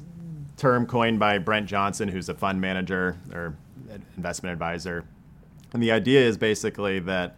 [0.56, 3.54] term coined by Brent Johnson, who's a fund manager or
[4.16, 5.04] investment advisor,
[5.72, 7.36] and the idea is basically that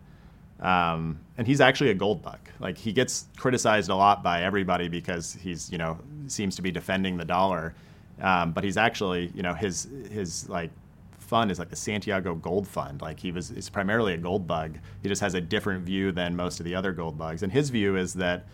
[0.60, 2.38] um, and he's actually a gold bug.
[2.60, 6.70] Like he gets criticized a lot by everybody because he's you know seems to be
[6.70, 7.74] defending the dollar,
[8.22, 10.70] um, but he's actually you know his his like
[11.18, 13.02] fund is like the Santiago Gold Fund.
[13.02, 14.78] Like he was is primarily a gold bug.
[15.02, 17.70] He just has a different view than most of the other gold bugs, and his
[17.70, 18.46] view is that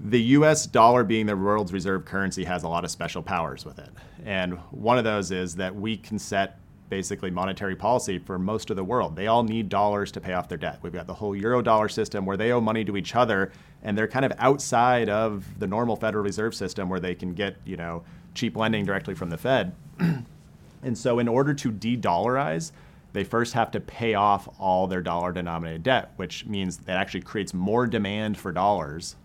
[0.00, 3.78] the US dollar being the world's reserve currency has a lot of special powers with
[3.78, 3.90] it.
[4.24, 6.58] And one of those is that we can set
[6.90, 9.16] basically monetary policy for most of the world.
[9.16, 10.78] They all need dollars to pay off their debt.
[10.82, 13.52] We've got the whole euro dollar system where they owe money to each other
[13.82, 17.56] and they're kind of outside of the normal Federal Reserve system where they can get,
[17.64, 18.04] you know,
[18.34, 19.74] cheap lending directly from the Fed.
[20.82, 22.72] and so in order to de-dollarize,
[23.12, 27.20] they first have to pay off all their dollar denominated debt, which means that actually
[27.20, 29.16] creates more demand for dollars.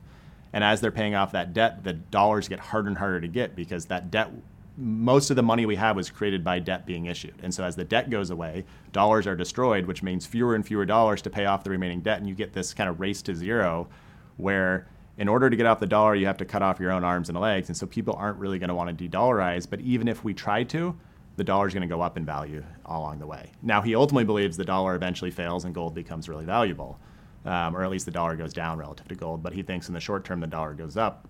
[0.54, 3.56] And as they're paying off that debt, the dollars get harder and harder to get
[3.56, 4.32] because that debt
[4.80, 7.34] most of the money we have was created by debt being issued.
[7.44, 10.86] And so as the debt goes away, dollars are destroyed, which means fewer and fewer
[10.86, 12.20] dollars to pay off the remaining debt.
[12.20, 13.90] And you get this kind of race to zero
[14.38, 14.88] where
[15.20, 17.28] in order to get off the dollar, you have to cut off your own arms
[17.28, 17.68] and legs.
[17.68, 19.70] And so people aren't really going to want to de dollarize.
[19.70, 20.98] But even if we try to,
[21.36, 23.52] the dollar is going to go up in value all along the way.
[23.62, 26.98] Now, he ultimately believes the dollar eventually fails and gold becomes really valuable,
[27.44, 29.44] um, or at least the dollar goes down relative to gold.
[29.44, 31.28] But he thinks in the short term, the dollar goes up.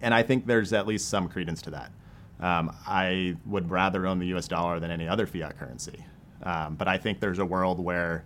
[0.00, 1.90] And I think there's at least some credence to that.
[2.38, 6.04] Um, I would rather own the US dollar than any other fiat currency.
[6.44, 8.24] Um, but I think there's a world where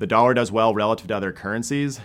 [0.00, 2.00] the dollar does well relative to other currencies,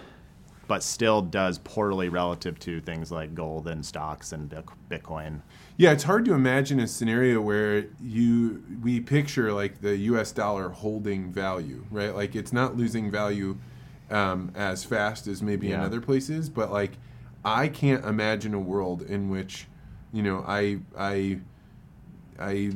[0.69, 4.53] but still does poorly relative to things like gold and stocks and
[4.87, 5.41] Bitcoin.
[5.77, 10.31] Yeah, it's hard to imagine a scenario where you we picture like the U.S.
[10.31, 12.15] dollar holding value, right?
[12.15, 13.57] Like it's not losing value
[14.11, 15.75] um, as fast as maybe yeah.
[15.75, 16.91] in other places, but like
[17.43, 19.65] I can't imagine a world in which
[20.13, 21.39] you know, I I
[22.39, 22.73] I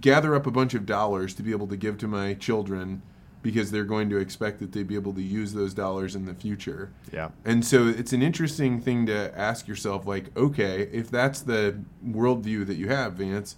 [0.00, 3.02] gather up a bunch of dollars to be able to give to my children
[3.44, 6.32] because they're going to expect that they'd be able to use those dollars in the
[6.32, 6.90] future.
[7.12, 7.28] Yeah.
[7.44, 12.66] And so it's an interesting thing to ask yourself like, okay, if that's the worldview
[12.66, 13.56] that you have, Vance,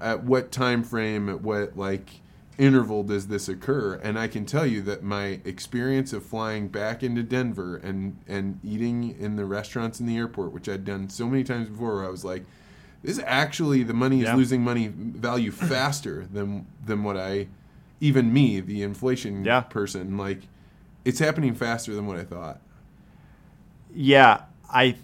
[0.00, 2.22] at what time frame, at what like
[2.56, 3.96] interval does this occur?
[4.02, 8.58] And I can tell you that my experience of flying back into Denver and and
[8.64, 12.06] eating in the restaurants in the airport, which I'd done so many times before, where
[12.06, 12.46] I was like,
[13.02, 14.34] this actually the money is yeah.
[14.34, 17.48] losing money value faster than than what I
[18.00, 19.60] even me, the inflation yeah.
[19.60, 20.40] person, like
[21.04, 22.60] it's happening faster than what I thought.
[23.94, 24.42] Yeah,
[24.72, 24.96] I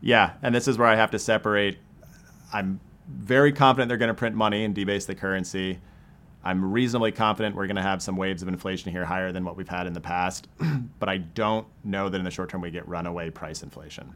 [0.00, 1.78] yeah, and this is where I have to separate
[2.52, 5.78] I'm very confident they're going to print money and debase the currency.
[6.44, 9.56] I'm reasonably confident we're going to have some waves of inflation here higher than what
[9.56, 10.48] we've had in the past,
[10.98, 14.14] but I don't know that in the short term we get runaway price inflation.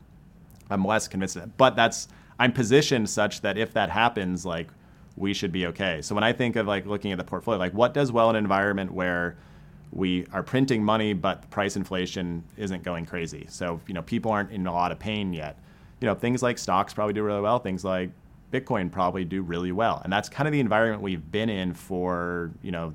[0.68, 1.56] I'm less convinced of that.
[1.56, 2.08] But that's
[2.38, 4.68] I'm positioned such that if that happens, like
[5.16, 6.02] we should be okay.
[6.02, 8.36] So when I think of like looking at the portfolio, like what does well in
[8.36, 9.36] an environment where
[9.92, 13.46] we are printing money, but price inflation isn't going crazy.
[13.48, 15.58] So you know people aren't in a lot of pain yet.
[16.00, 17.58] You know things like stocks probably do really well.
[17.58, 18.10] Things like
[18.52, 22.50] Bitcoin probably do really well, and that's kind of the environment we've been in for
[22.62, 22.92] you know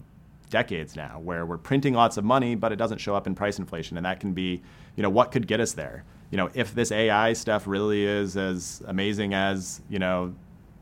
[0.49, 3.57] decades now, where we're printing lots of money, but it doesn't show up in price
[3.57, 4.61] inflation, and that can be
[4.95, 6.03] you know what could get us there.
[6.29, 10.35] You know if this AI stuff really is as amazing as you know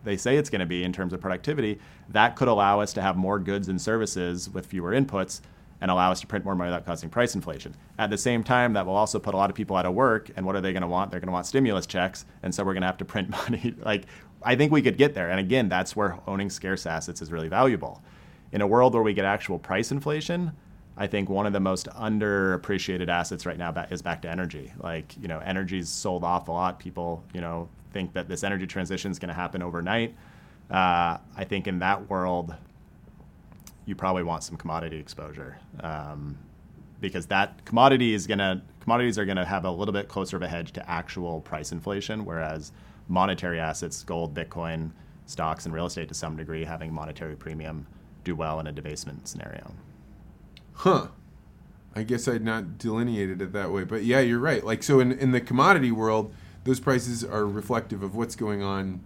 [0.04, 1.80] they say it's going to be in terms of productivity,
[2.10, 5.42] that could allow us to have more goods and services with fewer inputs
[5.82, 7.74] and allow us to print more money without causing price inflation.
[7.98, 10.30] At the same time, that will also put a lot of people out of work.
[10.36, 11.12] And what are they going to want?
[11.12, 12.26] They're going to want stimulus checks.
[12.44, 13.76] And so we're going to have to print money.
[13.80, 14.06] like,
[14.44, 15.30] I think we could get there.
[15.30, 18.02] And again, that's where owning scarce assets is really valuable.
[18.52, 20.52] In a world where we get actual price inflation,
[20.98, 24.74] I think one of the most underappreciated assets right now is back to energy.
[24.80, 26.80] Like, you know, energy's sold off a lot.
[26.80, 30.16] People, you know, think that this energy transition is going to happen overnight.
[30.70, 32.56] Uh, I think in that world,
[33.86, 36.38] you probably want some commodity exposure um,
[37.02, 40.38] because that commodity is going to commodities are going to have a little bit closer
[40.38, 42.72] of a hedge to actual price inflation, whereas
[43.08, 44.92] monetary assets, gold, Bitcoin,
[45.26, 47.86] stocks, and real estate to some degree, having monetary premium,
[48.24, 49.74] do well in a debasement scenario.
[50.74, 51.08] Huh.
[51.96, 54.64] I guess I'd not delineated it that way, but yeah, you're right.
[54.64, 56.34] Like so, in in the commodity world,
[56.70, 59.02] those prices are reflective of what's going on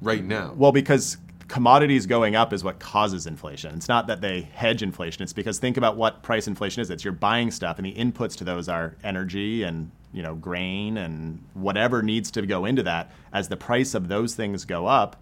[0.00, 0.54] right now.
[0.56, 3.74] Well, because commodities going up is what causes inflation.
[3.74, 5.22] It's not that they hedge inflation.
[5.22, 6.88] It's because think about what price inflation is.
[6.88, 10.96] It's you're buying stuff, and the inputs to those are energy and you know grain
[10.96, 13.12] and whatever needs to go into that.
[13.30, 15.20] As the price of those things go up,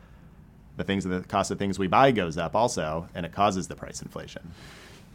[0.76, 3.74] the things the cost of things we buy goes up also, and it causes the
[3.74, 4.52] price inflation.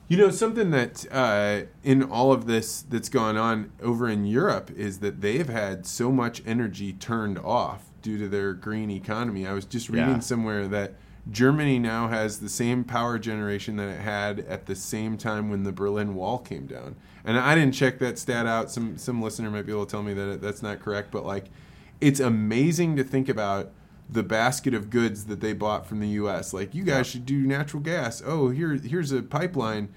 [0.08, 4.70] You know, something that uh, in all of this that's gone on over in Europe
[4.76, 9.48] is that they've had so much energy turned off due to their green economy.
[9.48, 10.20] I was just reading yeah.
[10.20, 10.94] somewhere that
[11.32, 15.64] Germany now has the same power generation that it had at the same time when
[15.64, 16.96] the Berlin Wall came down.
[17.24, 18.70] And I didn't check that stat out.
[18.70, 21.46] Some some listener might be able to tell me that that's not correct, but like
[22.00, 23.72] it's amazing to think about
[24.10, 26.54] the basket of goods that they bought from the U.S.
[26.54, 28.22] Like you guys should do natural gas.
[28.26, 29.94] Oh, here here's a pipeline.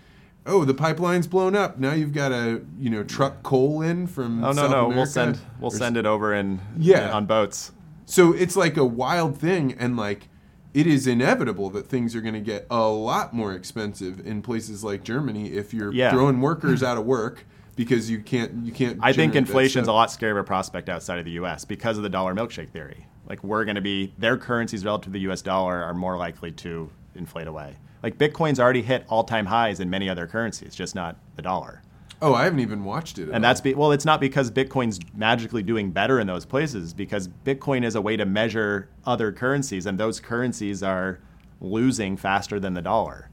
[0.46, 1.78] Oh, the pipeline's blown up.
[1.78, 4.42] Now you've got to you know truck coal in from.
[4.42, 4.96] Oh no South no, America.
[4.96, 7.72] we'll send we'll send it over in yeah on boats.
[8.06, 10.28] So it's like a wild thing, and like
[10.72, 14.84] it is inevitable that things are going to get a lot more expensive in places
[14.84, 16.10] like Germany if you're yeah.
[16.10, 17.44] throwing workers out of work
[17.76, 18.98] because you can't you can't.
[19.02, 21.64] I think inflation's a lot scarier prospect outside of the U.S.
[21.64, 23.06] because of the dollar milkshake theory.
[23.28, 25.42] Like we're going to be their currencies relative to the U.S.
[25.42, 27.76] dollar are more likely to inflate away.
[28.02, 31.82] Like Bitcoin's already hit all-time highs in many other currencies, just not the dollar.
[32.20, 33.28] Oh, I haven't even watched it.
[33.28, 36.92] and that's be, well, it's not because Bitcoin's magically doing better in those places.
[36.92, 41.20] Because Bitcoin is a way to measure other currencies, and those currencies are
[41.60, 43.30] losing faster than the dollar.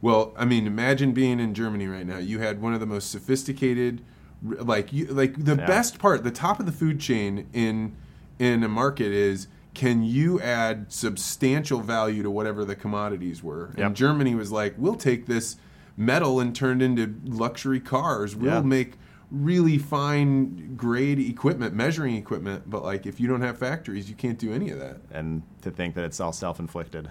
[0.00, 2.18] Well, I mean, imagine being in Germany right now.
[2.18, 4.02] You had one of the most sophisticated,
[4.42, 5.66] like you, like the yeah.
[5.66, 7.96] best part, the top of the food chain in
[8.38, 13.70] in a market is can you add substantial value to whatever the commodities were?
[13.76, 13.86] Yep.
[13.86, 15.56] And Germany was like, we'll take this
[15.96, 18.36] metal and turn it into luxury cars.
[18.36, 18.60] We'll yeah.
[18.60, 18.94] make
[19.30, 24.38] really fine grade equipment, measuring equipment, but like if you don't have factories, you can't
[24.38, 24.98] do any of that.
[25.10, 27.10] And to think that it's all self-inflicted.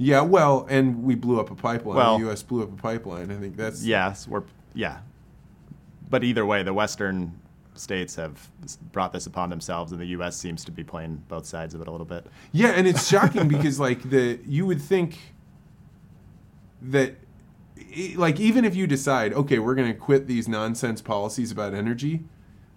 [0.00, 1.96] Yeah, well, and we blew up a pipeline.
[1.96, 2.44] Well, the U.S.
[2.44, 3.32] blew up a pipeline.
[3.32, 4.98] I think that's yes, we're yeah.
[6.08, 7.40] But either way, the Western
[7.78, 8.50] states have
[8.92, 10.36] brought this upon themselves, and the U.S.
[10.36, 12.26] seems to be playing both sides of it a little bit.
[12.52, 15.18] Yeah, and it's shocking because like the you would think
[16.82, 17.16] that
[18.16, 22.24] like even if you decide okay we're going to quit these nonsense policies about energy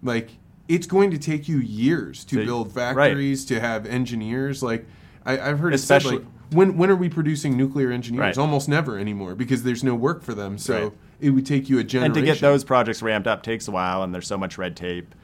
[0.01, 0.31] like
[0.67, 3.47] it's going to take you years to build factories right.
[3.47, 4.85] to have engineers like
[5.25, 8.37] I, have heard especially said, like, when when are we producing nuclear engineers right.
[8.37, 10.93] almost never anymore because there's no work for them so right.
[11.21, 13.71] It would take you a generation and to get those projects ramped up takes a
[13.71, 15.15] while and there's so much red tape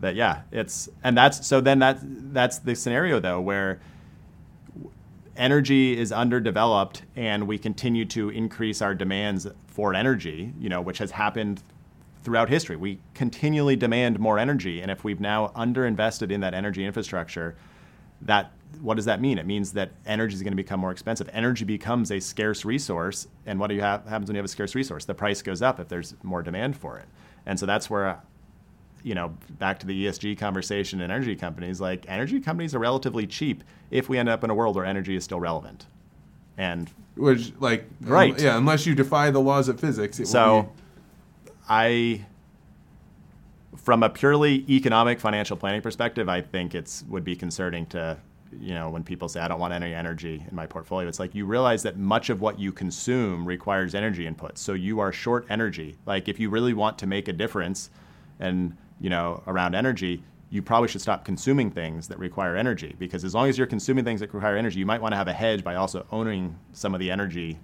[0.00, 1.98] that yeah it's and that's so then that
[2.32, 3.80] that's the scenario though where
[5.36, 10.98] energy is underdeveloped and we continue to increase our demands for energy, you know, which
[10.98, 11.62] has happened
[12.22, 12.76] throughout history.
[12.76, 17.56] We continually demand more energy, and if we've now underinvested in that energy infrastructure,
[18.22, 19.38] that what does that mean?
[19.38, 21.28] It means that energy is going to become more expensive.
[21.32, 24.48] Energy becomes a scarce resource, and what do you have, happens when you have a
[24.48, 25.04] scarce resource?
[25.04, 27.06] The price goes up if there's more demand for it,
[27.46, 28.20] and so that's where
[29.02, 33.26] you know, back to the ESG conversation in energy companies, like energy companies are relatively
[33.26, 35.86] cheap if we end up in a world where energy is still relevant.
[36.58, 40.20] And which, like, right, um, yeah, unless you defy the laws of physics.
[40.28, 40.70] so,
[41.68, 42.26] I,
[43.76, 48.18] from a purely economic financial planning perspective, I think it's would be concerning to
[48.58, 51.34] you know, when people say I don't want any energy in my portfolio, it's like
[51.34, 54.58] you realize that much of what you consume requires energy input.
[54.58, 55.96] So you are short energy.
[56.06, 57.90] Like if you really want to make a difference,
[58.38, 63.24] and you know, around energy, you probably should stop consuming things that require energy because
[63.24, 65.32] as long as you're consuming things that require energy, you might want to have a
[65.32, 67.58] hedge by also owning some of the energy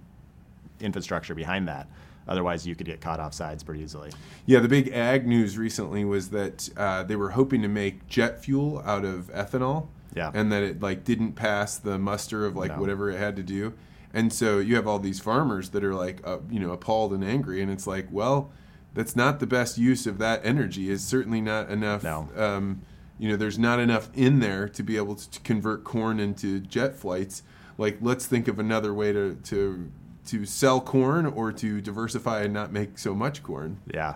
[0.79, 1.87] infrastructure behind that.
[2.27, 4.11] Otherwise, you could get caught off sides pretty easily.
[4.45, 8.43] Yeah, the big ag news recently was that uh, they were hoping to make jet
[8.43, 9.87] fuel out of ethanol.
[10.17, 10.31] Yeah.
[10.33, 12.79] And that it like didn't pass the muster of like No.
[12.81, 13.73] whatever it had to do.
[14.13, 17.23] And so you have all these farmers that are like, uh, you know, appalled and
[17.23, 17.61] angry.
[17.61, 18.51] And it's like, well,
[18.93, 20.89] that's not the best use of that energy.
[20.89, 22.03] It's certainly not enough.
[22.03, 22.27] No.
[22.35, 22.81] Um,
[23.19, 26.59] you know, there's not enough in there to be able to, to convert corn into
[26.59, 27.43] jet flights.
[27.77, 29.91] Like, let's think of another way to, to
[30.27, 33.79] to sell corn or to diversify and not make so much corn.
[33.93, 34.15] Yeah,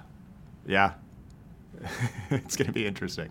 [0.67, 0.93] yeah.
[2.29, 3.29] it's going to be interesting.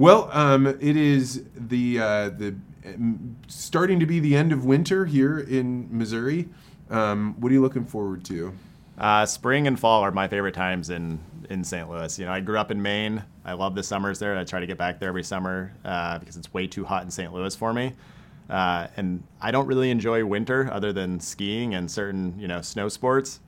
[0.00, 2.54] Well, um, it is the uh, the
[2.86, 6.48] um, starting to be the end of winter here in Missouri.
[6.88, 8.54] Um, what are you looking forward to?
[8.96, 11.20] Uh, spring and fall are my favorite times in
[11.50, 11.90] in St.
[11.90, 12.18] Louis.
[12.18, 13.22] You know, I grew up in Maine.
[13.44, 14.34] I love the summers there.
[14.38, 17.10] I try to get back there every summer uh, because it's way too hot in
[17.10, 17.30] St.
[17.30, 17.92] Louis for me.
[18.48, 22.88] Uh, and I don't really enjoy winter other than skiing and certain you know snow
[22.88, 23.40] sports.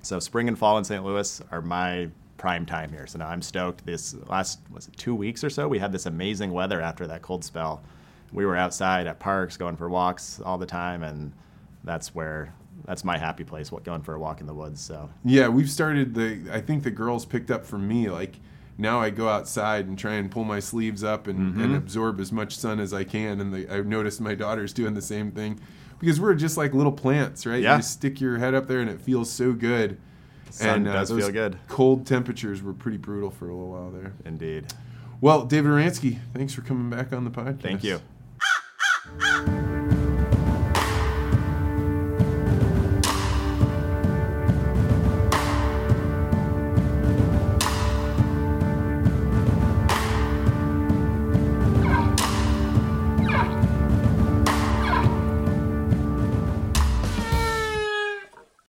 [0.00, 1.04] So spring and fall in St.
[1.04, 2.08] Louis are my
[2.42, 3.06] prime time here.
[3.06, 3.86] So now I'm stoked.
[3.86, 7.22] This last was it two weeks or so, we had this amazing weather after that
[7.22, 7.84] cold spell.
[8.32, 11.32] We were outside at parks going for walks all the time, and
[11.84, 12.52] that's where
[12.84, 13.70] that's my happy place.
[13.70, 14.80] What going for a walk in the woods.
[14.80, 16.42] So Yeah, we've started the.
[16.52, 18.10] I think the girls picked up from me.
[18.10, 18.40] Like
[18.76, 21.74] now, I go outside and try and pull my sleeves up and, and mm-hmm.
[21.76, 23.40] absorb as much sun as I can.
[23.40, 25.60] And the, I've noticed my daughter's doing the same thing
[26.00, 27.62] because we're just like little plants, right?
[27.62, 27.74] Yeah.
[27.74, 30.00] You just stick your head up there and it feels so good.
[30.52, 31.58] Sun and uh, does those feel good.
[31.68, 34.12] Cold temperatures were pretty brutal for a little while there.
[34.24, 34.72] indeed.
[35.20, 37.60] Well, David Oransky, thanks for coming back on the podcast.
[37.60, 38.00] Thank you.